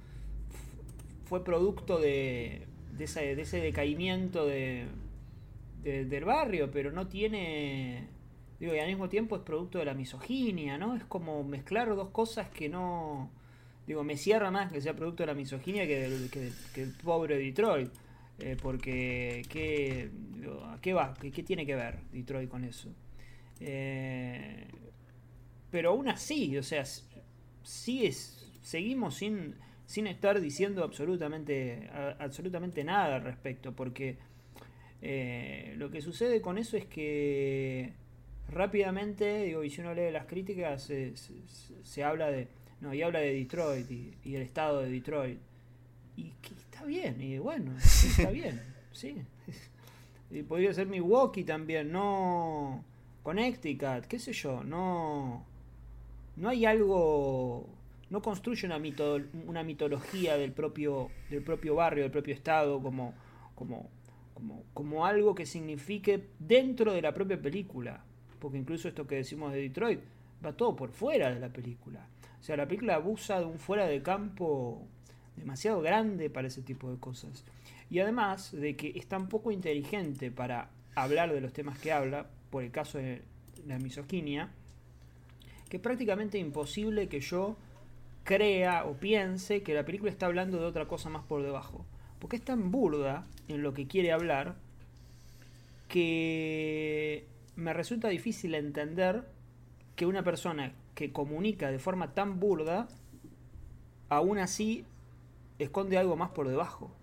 [1.25, 4.87] fue producto de, de, ese, de ese decaimiento de,
[5.83, 8.07] del barrio, pero no tiene...
[8.59, 10.95] Digo, y al mismo tiempo es producto de la misoginia, ¿no?
[10.95, 13.29] Es como mezclar dos cosas que no...
[13.85, 17.91] Digo, me cierra más que sea producto de la misoginia que, el pobre Detroit.
[18.39, 20.09] Eh, porque, ¿qué,
[20.65, 21.13] ¿a qué va?
[21.13, 22.89] ¿Qué, tiene que ver Detroit con eso?
[23.59, 24.67] Eh,
[25.69, 26.83] pero aún así, o sea,
[27.63, 29.55] sí es, seguimos sin,
[29.85, 34.17] sin estar diciendo absolutamente, absolutamente nada al respecto, porque
[35.05, 37.91] eh, lo que sucede con eso es que
[38.47, 40.89] rápidamente, digo, y si uno lee las críticas,
[41.83, 42.47] se, habla de.
[42.79, 45.39] No, y habla de Detroit y, el estado de Detroit.
[46.15, 48.61] Y que está bien, y bueno, está bien,
[48.93, 49.17] sí.
[50.31, 52.85] Y podría ser Milwaukee también, no.
[53.23, 55.45] Connecticut, qué sé yo, no.
[56.37, 57.67] No hay algo.
[58.09, 63.13] No construye una, mito, una mitología del propio, del propio barrio, del propio estado, como,
[63.55, 63.89] como
[64.73, 68.03] como, algo que signifique dentro de la propia película.
[68.39, 70.01] Porque incluso esto que decimos de Detroit
[70.45, 72.07] va todo por fuera de la película.
[72.39, 74.85] O sea, la película abusa de un fuera de campo
[75.37, 77.45] demasiado grande para ese tipo de cosas.
[77.89, 82.27] Y además de que es tan poco inteligente para hablar de los temas que habla,
[82.49, 83.21] por el caso de
[83.65, 84.51] la misoginia,
[85.69, 87.55] que es prácticamente imposible que yo
[88.23, 91.85] crea o piense que la película está hablando de otra cosa más por debajo.
[92.23, 94.55] Porque es tan burda en lo que quiere hablar
[95.89, 99.25] que me resulta difícil entender
[99.97, 102.87] que una persona que comunica de forma tan burda,
[104.07, 104.85] aún así
[105.59, 106.95] esconde algo más por debajo.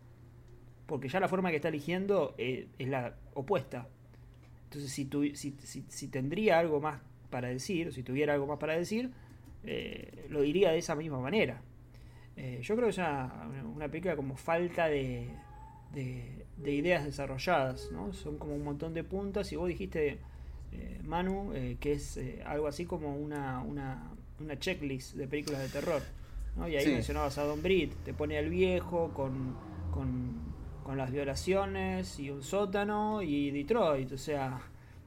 [0.87, 3.89] Porque ya la forma que está eligiendo eh, es la opuesta.
[4.65, 6.99] Entonces, si, tu, si, si, tendría algo más
[7.29, 9.11] para decir, si tuviera algo más para decir,
[9.65, 11.61] eh, lo diría de esa misma manera.
[12.43, 15.29] Eh, yo creo que es una, película como falta de,
[15.93, 18.15] de, ideas desarrolladas, ¿no?
[18.15, 20.19] Son como un montón de puntas y vos dijiste,
[21.05, 26.03] Manu, que es algo así como una, una, una checklist de películas de terror.
[26.69, 29.55] Y ahí mencionabas a Don Brit, te pone al viejo con,
[29.93, 30.49] con,
[30.97, 34.61] las violaciones y un sótano y Detroit, o sea,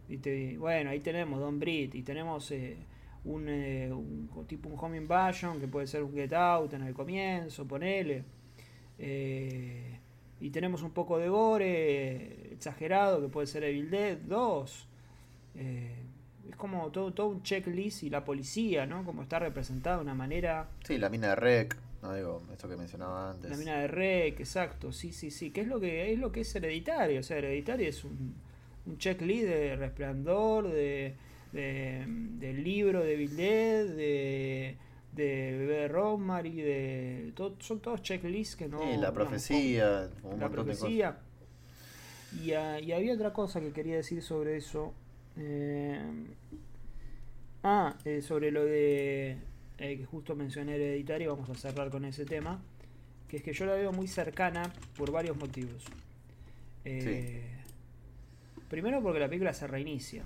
[0.07, 2.77] y bueno, ahí tenemos Don Brit y tenemos eh,
[3.25, 6.93] un, eh, un, tipo un home invasion que puede ser un get out en el
[6.93, 8.23] comienzo, ponele.
[8.99, 9.99] Eh,
[10.39, 14.87] y tenemos un poco de gore exagerado que puede ser Evil Dead 2
[16.49, 19.03] es como todo, todo un checklist y la policía, ¿no?
[19.03, 20.67] Como está representada de una manera...
[20.83, 23.49] Sí, la mina de rec, no digo, esto que mencionaba antes.
[23.49, 26.41] La mina de rec, exacto, sí, sí, sí, que es lo que es lo que
[26.41, 28.35] es hereditario, o sea, hereditario es un,
[28.85, 31.15] un checklist de resplandor, de,
[31.53, 34.77] de, del libro de Bill de
[35.15, 38.79] de Bebé Rosemary, de todo, son todos checklists que no...
[38.79, 41.17] Sí, la profecía, la profecía.
[42.43, 44.93] Y, ah, y había otra cosa que quería decir sobre eso,
[45.37, 46.01] eh,
[47.63, 49.37] ah, eh, sobre lo de
[49.77, 52.63] eh, que justo mencioné hereditario, vamos a cerrar con ese tema,
[53.27, 55.85] que es que yo la veo muy cercana por varios motivos.
[58.67, 60.25] Primero porque la película se reinicia.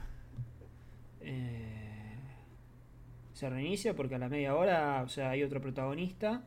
[3.34, 6.44] Se reinicia porque a la media hora, o sea, hay otro protagonista,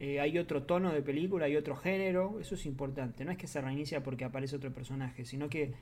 [0.00, 3.24] hay otro tono de película, hay otro género, eso es importante.
[3.24, 5.74] No es que se reinicia porque aparece otro personaje, sino que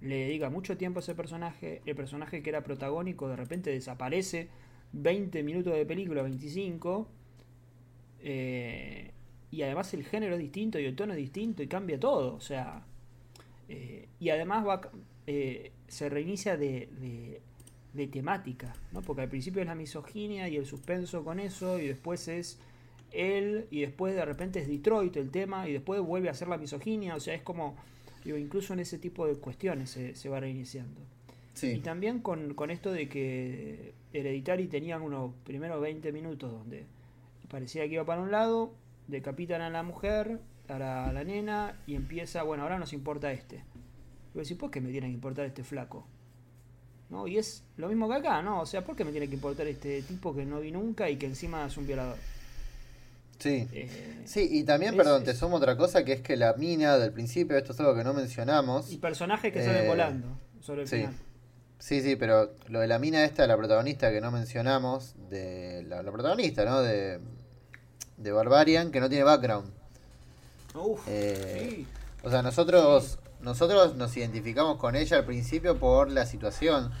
[0.00, 4.48] le dedica mucho tiempo a ese personaje, el personaje que era protagónico de repente desaparece
[4.92, 7.08] 20 minutos de película, 25,
[8.20, 9.10] eh,
[9.50, 12.40] y además el género es distinto y el tono es distinto y cambia todo, o
[12.40, 12.84] sea,
[13.68, 14.80] eh, y además va,
[15.26, 17.40] eh, se reinicia de,
[17.96, 19.02] de, temática, ¿no?
[19.02, 22.58] porque al principio es la misoginia y el suspenso con eso, y después es
[23.12, 26.58] él, y después de repente es Detroit el tema, y después vuelve a ser la
[26.58, 27.76] misoginia, o sea, es como
[28.34, 31.00] incluso en ese tipo de cuestiones se, va reiniciando.
[31.62, 36.84] Y también con, esto de que Hereditary tenían unos primeros 20 minutos donde
[37.48, 38.72] parecía que iba para un lado,
[39.06, 43.62] decapitan a la mujer, a la, nena, y empieza, bueno, ahora nos importa este.
[44.34, 46.06] Y decir, ¿por qué me tiene que importar este flaco?
[47.08, 47.26] ¿No?
[47.28, 48.60] Y es lo mismo que acá, ¿no?
[48.62, 51.16] O sea, ¿por qué me tiene que importar este tipo que no vi nunca y
[51.16, 52.16] que encima es un violador?
[53.38, 53.68] Sí.
[53.72, 57.12] Eh, sí, y también, perdón, te sumo otra cosa, que es que la mina del
[57.12, 58.90] principio, esto es algo que no mencionamos.
[58.90, 60.26] Y personajes que salen eh, volando
[60.60, 60.96] sobre el sí.
[60.96, 61.14] final.
[61.78, 66.02] Sí, sí, pero lo de la mina esta, la protagonista que no mencionamos, de la,
[66.10, 66.82] protagonista, ¿no?
[66.82, 67.20] De,
[68.16, 69.70] de Barbarian, que no tiene background.
[70.74, 71.86] Uf, eh, sí.
[72.22, 76.92] O sea, nosotros, nosotros nos identificamos con ella al principio por la situación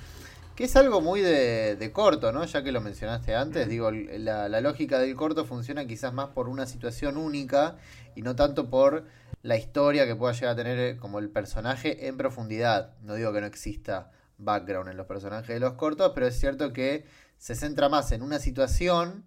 [0.56, 2.42] que es algo muy de, corto, ¿no?
[2.46, 6.64] Ya que lo mencionaste antes, digo, la, lógica del corto funciona quizás más por una
[6.64, 7.76] situación única
[8.14, 9.04] y no tanto por
[9.42, 12.94] la historia que pueda llegar a tener eh, como el personaje en profundidad.
[13.02, 16.72] No digo que no exista background en los personajes de los cortos, pero es cierto
[16.72, 17.04] que
[17.36, 19.26] se centra más en una situación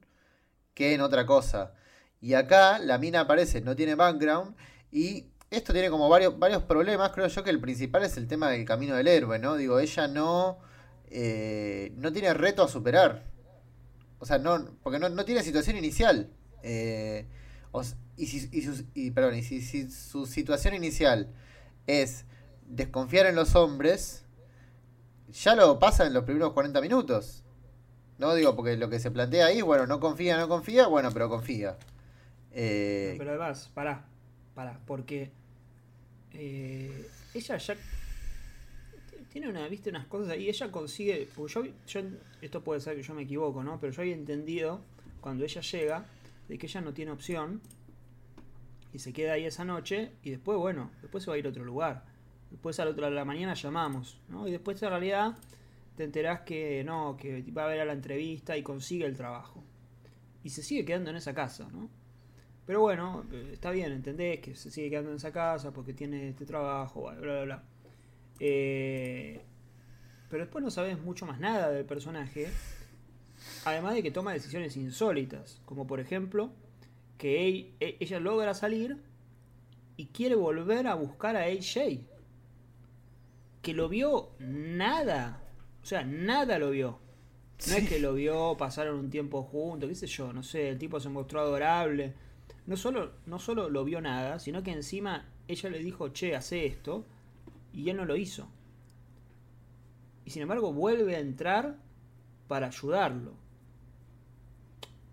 [0.74, 1.74] que en otra cosa.
[2.22, 4.56] Y acá la mina aparece, no tiene background
[4.92, 7.12] y esto tiene como varios, varios problemas.
[7.12, 9.56] Creo yo que el principal es el tema del camino del héroe, ¿no?
[9.56, 10.60] Digo, ella no
[11.12, 13.24] eh, no tiene reto a superar.
[14.20, 16.30] O sea, no, porque no, tiene situación inicial.
[16.62, 17.26] Eh,
[18.18, 18.50] y, si,
[18.94, 21.34] y, perdón, y si, su situación inicial
[21.88, 22.26] es
[22.66, 24.26] desconfiar en los hombres,
[25.32, 27.44] ya lo pasa en los primeros 40 minutos.
[28.18, 31.30] No digo, porque lo que se plantea ahí, bueno, no confía, no confía, bueno, pero
[31.30, 31.78] confía.
[32.52, 34.06] Eh, pero además, pará,
[34.54, 35.32] pará, porque
[36.34, 37.76] ella ya
[39.30, 42.02] tiene una, viste, unas cosas y ella consigue, yo,
[42.42, 43.80] esto puede ser que yo me equivoco, ¿no?
[43.80, 44.82] Pero yo había entendido
[45.22, 46.06] cuando ella llega
[46.48, 47.62] de que ella no tiene opción
[48.92, 51.50] y se queda ahí esa noche y después, bueno, después se va a ir a
[51.50, 52.06] otro lugar.
[52.50, 54.48] Después a la otra la mañana llamamos, ¿no?
[54.48, 55.38] Y después en realidad
[55.96, 59.64] te enterás que no, que va a ver a la entrevista y consigue el trabajo.
[60.44, 61.90] Y se sigue quedando en esa casa, ¿no?
[62.70, 66.30] Pero bueno, eh, está bien, entendés que se sigue quedando en esa casa porque tiene
[66.30, 67.64] este trabajo, bla, bla, bla.
[68.40, 69.42] Eh,
[70.30, 72.48] pero después no sabes mucho más nada del personaje.
[73.66, 75.60] Además de que toma decisiones insólitas.
[75.66, 76.52] Como por ejemplo,
[77.18, 78.98] que e, ella logra salir
[79.98, 82.02] y quiere volver a buscar a AJ.
[83.64, 85.42] Que lo vio nada.
[85.82, 87.00] O sea, nada lo vio.
[87.68, 90.78] No es que lo vio, pasaron un tiempo juntos, qué sé yo, no sé, el
[90.78, 92.29] tipo se mostró adorable.
[92.70, 96.68] No solo, no solo lo vio nada, sino que encima ella le dijo, che, hace
[96.68, 97.04] esto,
[97.74, 98.48] y él no lo hizo.
[100.24, 101.78] Y sin embargo vuelve a entrar
[102.48, 103.34] para ayudarlo.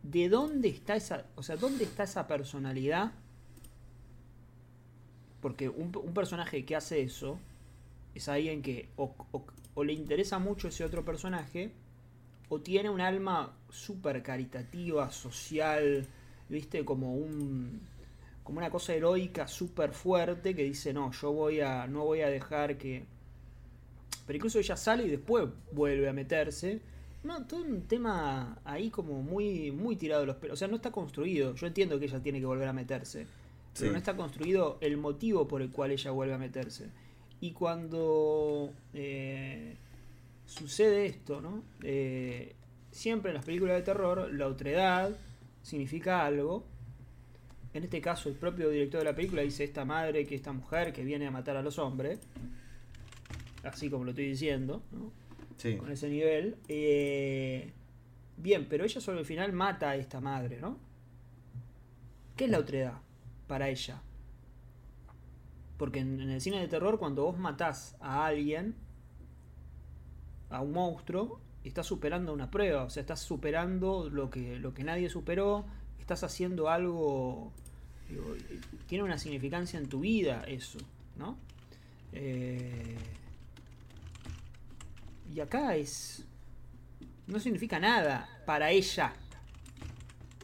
[0.03, 3.13] ¿De dónde está esa, o sea, dónde está esa personalidad?
[5.41, 7.39] Porque un, personaje que hace eso
[8.15, 11.73] es alguien que o le interesa mucho ese otro personaje,
[12.51, 16.07] o tiene un alma súper caritativa, social,
[16.49, 17.81] viste, como un
[18.47, 22.29] como una cosa heroica súper fuerte que dice, no, yo voy a, no voy a
[22.29, 23.05] dejar que...
[24.25, 26.81] Pero incluso ella sale y después vuelve a meterse.
[27.25, 30.55] No, todo un tema ahí como muy, muy tirado de los pelos.
[30.55, 31.57] O sea, no está construido.
[31.57, 33.27] Yo entiendo que ella tiene que volver a meterse.
[33.77, 36.89] Pero no está construido el motivo por el cual ella vuelve a meterse.
[37.41, 39.77] Y cuando eh,
[40.45, 41.65] sucede esto, ¿no?
[41.83, 42.55] Eh,
[42.93, 45.19] siempre en las películas de terror, la otredad
[45.67, 46.65] significa algo.
[47.75, 50.93] En este caso, el propio director de la película dice esta madre, que esta mujer
[50.93, 52.21] que viene a matar a los hombres.
[53.65, 55.11] Así como lo estoy diciendo, ¿no?
[55.57, 55.77] Sí.
[55.77, 56.57] Con ese nivel.
[56.69, 57.73] Eh,
[58.37, 60.79] bien, pero ella sobre el final mata a esta madre, ¿no?
[62.37, 63.01] ¿Qué es la otredad
[63.49, 64.01] para ella?
[65.79, 68.77] Porque en, en el cine de terror, cuando vos matás a alguien,
[70.49, 74.85] a un monstruo, estás superando una prueba, o sea, estás superando lo que, lo que
[74.85, 75.67] nadie superó,
[75.99, 77.53] estás haciendo algo,
[78.87, 80.79] tiene una significancia en tu vida eso,
[81.17, 81.37] ¿no?
[82.13, 82.97] Eh,
[85.35, 86.25] y acá es,
[87.27, 89.13] no significa nada para ella,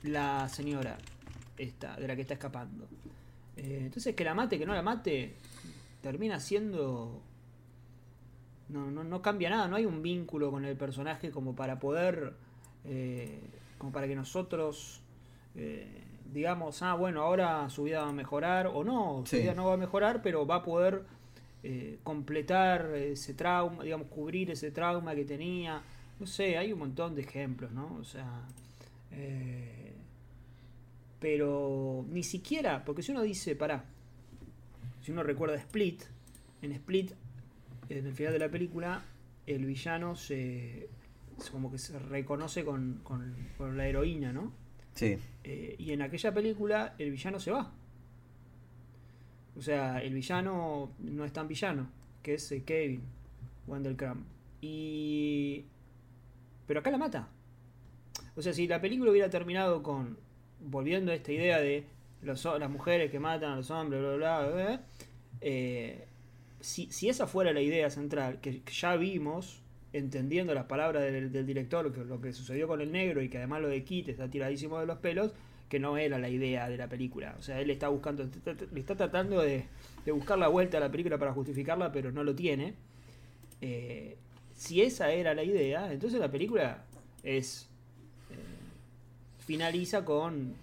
[0.02, 0.98] la señora
[1.56, 2.88] esta, de la que está escapando.
[3.56, 5.36] Eh, entonces, que la mate, que no la mate,
[6.00, 7.22] termina siendo
[8.68, 12.34] no, no, no, cambia nada, no hay un vínculo con el personaje como para poder,
[12.84, 13.40] eh,
[13.78, 15.00] como para que nosotros
[15.54, 15.86] eh,
[16.32, 19.74] digamos, ah, bueno, ahora su vida va a mejorar, o no, su vida no va
[19.74, 21.04] a mejorar, pero va a poder
[21.62, 25.82] eh, completar ese trauma, digamos, cubrir ese trauma que tenía.
[26.18, 27.96] No sé, hay un montón de ejemplos, ¿no?
[28.00, 28.46] O sea,
[31.20, 33.84] pero ni siquiera, porque si uno dice, pará,
[35.02, 36.02] si uno recuerda Split,
[36.62, 37.12] en Split
[37.98, 39.02] en el final de la película,
[39.46, 40.88] el villano se.
[41.50, 44.52] como que se reconoce con, con, la heroína, ¿no?
[44.94, 45.18] Sí.
[45.44, 47.72] Eh, y en aquella película, el villano se va.
[49.56, 51.90] O sea, el villano no es tan villano,
[52.22, 53.02] que es eh, Kevin
[53.66, 54.24] Wendelkram.
[54.60, 55.64] Y.
[56.66, 57.28] Pero acá la mata.
[58.34, 60.18] O sea, si la película hubiera terminado con.
[60.60, 61.86] Volviendo a esta idea de
[62.22, 64.80] los, las mujeres que matan a los hombres, bla, bla, bla, bla
[65.40, 66.06] eh,
[66.62, 69.60] si, esa fuera la idea central, que, ya vimos,
[69.92, 73.60] entendiendo las palabras del, director, que lo que sucedió con el negro y que además
[73.62, 75.32] lo de Kit está tiradísimo de los pelos,
[75.68, 77.34] que no era la idea de la película.
[77.38, 78.28] O sea, él está buscando,
[78.72, 79.64] le está tratando de,
[80.06, 82.74] buscar la vuelta a la película para justificarla, pero no lo tiene.
[83.60, 84.16] Eh,
[84.54, 86.84] si esa era la idea, entonces la película
[87.22, 87.68] es
[88.30, 88.34] eh,
[89.44, 90.54] finaliza con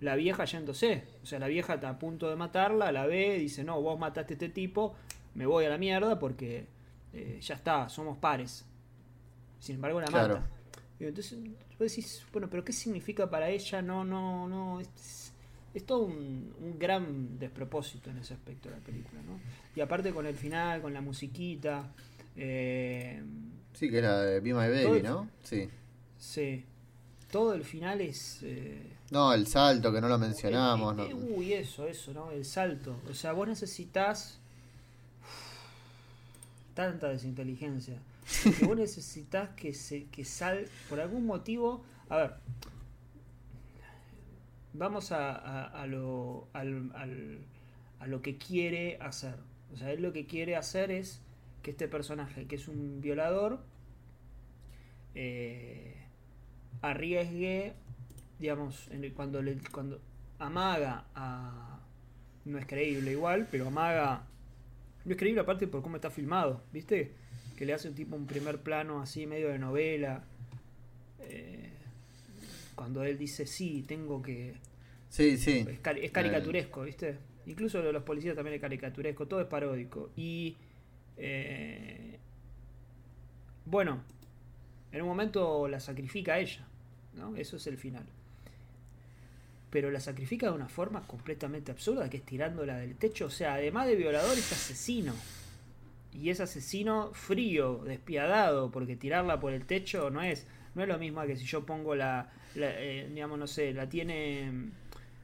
[0.00, 1.04] la vieja yéndose.
[1.22, 4.34] O sea, la vieja está a punto de matarla, la ve, dice, no, vos mataste
[4.34, 4.94] a este tipo,
[5.34, 6.66] me voy a la mierda porque
[7.12, 8.64] eh, ya está, somos pares.
[9.58, 10.48] Sin embargo, la mata.
[10.98, 11.38] Y entonces,
[11.78, 13.82] vos decís, bueno, pero ¿qué significa para ella?
[13.82, 14.80] No, no, no.
[14.80, 15.32] Es,
[15.72, 19.38] es todo un, un, gran despropósito en ese aspecto de la película, ¿no?
[19.74, 21.92] Y aparte con el final, con la musiquita.
[22.36, 23.22] Eh,
[23.72, 25.28] sí, que era de Be My Baby, ¿no?
[25.42, 25.68] Sí.
[26.18, 26.64] Sí.
[27.30, 28.40] Todo el final es.
[28.42, 30.96] Eh, no, el salto, que no lo mencionamos.
[30.96, 31.04] no.
[31.04, 32.30] Uy, eso, eso, ¿no?
[32.30, 32.96] El salto.
[33.10, 34.38] O sea, vos necesitas
[36.74, 37.98] tanta desinteligencia.
[38.58, 41.84] Que vos necesitas que se que sal por algún motivo.
[42.08, 42.34] A ver,
[44.72, 47.38] vamos a, a, lo, al, al,
[47.98, 49.34] a lo que quiere hacer.
[49.72, 51.20] O sea, él lo que quiere hacer es
[51.62, 53.60] que este personaje, que es un violador,
[55.14, 55.99] eh,
[56.82, 57.74] arriesgue
[58.40, 60.00] digamos, cuando, le, cuando
[60.38, 61.78] amaga a...
[62.46, 64.26] No es creíble igual, pero amaga...
[65.04, 67.12] No es creíble aparte por cómo está filmado, ¿viste?
[67.56, 70.24] Que le hace un tipo un primer plano así, medio de novela.
[71.20, 71.70] Eh,
[72.74, 74.54] cuando él dice, sí, tengo que...
[75.10, 75.66] Sí, sí.
[75.68, 77.18] Es, caricaturesco, ¿viste?
[77.46, 80.10] Incluso los policías también es caricaturesco, todo es paródico.
[80.16, 80.56] Y...
[81.18, 82.18] Eh,
[83.66, 84.02] bueno,
[84.92, 86.66] en un momento la sacrifica a ella,
[87.14, 87.36] ¿no?
[87.36, 88.04] Eso es el final
[89.70, 93.26] pero la sacrifica de una forma completamente absurda, que es tirándola del techo.
[93.26, 95.14] O sea, además de violador, es asesino.
[96.12, 100.44] y es asesino frío, despiadado, porque tirarla por el techo no es,
[100.74, 104.70] no es lo mismo que si yo pongo la, eh, digamos, no sé, la tiene,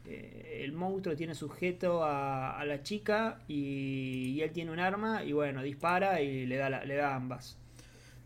[0.06, 5.62] eh, el monstruo tiene sujeto a, la chica y, él tiene un arma y bueno,
[5.62, 7.58] dispara y le da, le da ambas.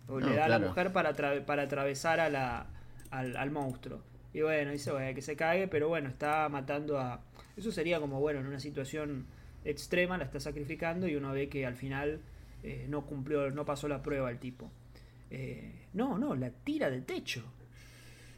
[0.07, 1.15] O le da a la mujer para,
[1.47, 2.67] para atravesar a la,
[3.11, 4.03] al, monstruo.
[4.33, 7.21] Y bueno, dice, bueno, que se cague, pero bueno, está matando a...
[7.57, 9.27] Eso sería como, bueno, en una situación
[9.65, 12.21] extrema, la está sacrificando y uno ve que al final
[12.63, 14.71] eh, no cumplió, no pasó la prueba el tipo.
[15.31, 17.43] Eh, no, no, la tira del techo.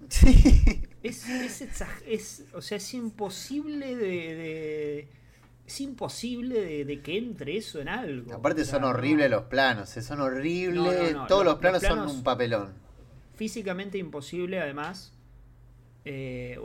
[0.09, 0.83] Sí.
[1.01, 1.29] Es,
[2.07, 5.09] es, o sea, es imposible de,
[5.67, 8.35] es imposible de, que entre eso en algo.
[8.35, 11.17] Aparte son horribles los planos, eh, son horribles.
[11.29, 12.73] Todos los, planos, son un papelón.
[13.43, 15.13] Físicamente imposible, además.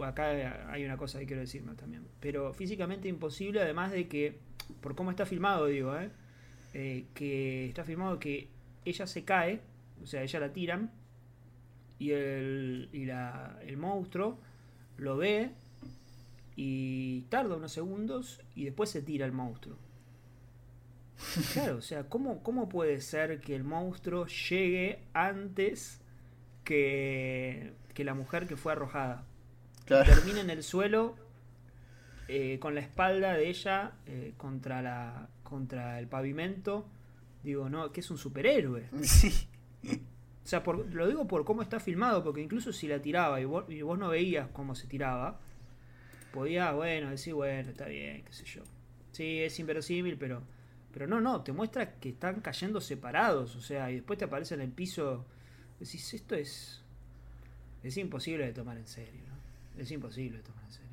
[0.05, 2.07] acá hay una cosa que quiero decirme también.
[2.19, 4.38] Pero físicamente imposible, además de que,
[4.80, 6.11] por cómo está filmado, digo, ¿eh?
[6.75, 8.49] Eh, que está firmado que
[8.86, 9.61] ella se cae,
[10.03, 10.91] o sea, ella la tiran,
[11.97, 14.38] y el, y la, el monstruo
[14.97, 15.49] lo ve
[16.55, 19.78] y tarda unos segundos y después se tira el monstruo.
[21.53, 26.01] Claro, o sea, ¿cómo, ¿cómo puede ser que el monstruo llegue antes
[26.68, 29.24] que, que la mujer que fue arrojada?
[29.86, 31.15] Termina en el suelo
[32.28, 36.86] eh, con la espalda de ella eh, contra, la, contra el pavimento.
[37.41, 38.89] Digo, no, que es un superhéroe.
[39.01, 39.47] Sí.
[40.43, 43.45] O sea, por, lo digo por cómo está filmado, porque incluso si la tiraba y
[43.45, 45.39] vos, y vos no veías cómo se tiraba,
[46.34, 48.63] podía, bueno, decir, bueno, está bien, qué sé yo.
[49.11, 50.43] Sí, es inverosímil, pero,
[50.93, 54.55] pero no, no, te muestra que están cayendo separados, o sea, y después te aparece
[54.55, 55.26] en el piso.
[55.80, 56.82] Decís, esto es.
[57.84, 59.82] Es imposible de tomar en serio, ¿no?
[59.82, 60.89] Es imposible de tomar en serio.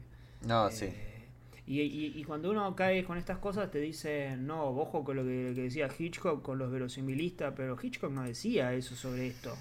[0.46, 0.86] No, sí.
[0.86, 1.14] Eh,
[1.66, 5.88] y, cuando uno cae con estas cosas te dicen, no, ojo con lo que, decía
[5.98, 9.56] Hitchcock con los verosimilistas, pero Hitchcock no decía eso sobre esto.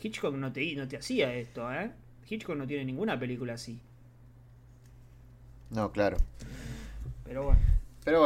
[0.00, 1.90] Hitchcock no te, no te hacía esto, ¿eh?
[2.28, 3.80] Hitchcock no tiene ninguna película así.
[5.70, 6.16] No, claro.
[7.24, 7.60] Pero bueno.
[8.04, 8.24] Pero bueno.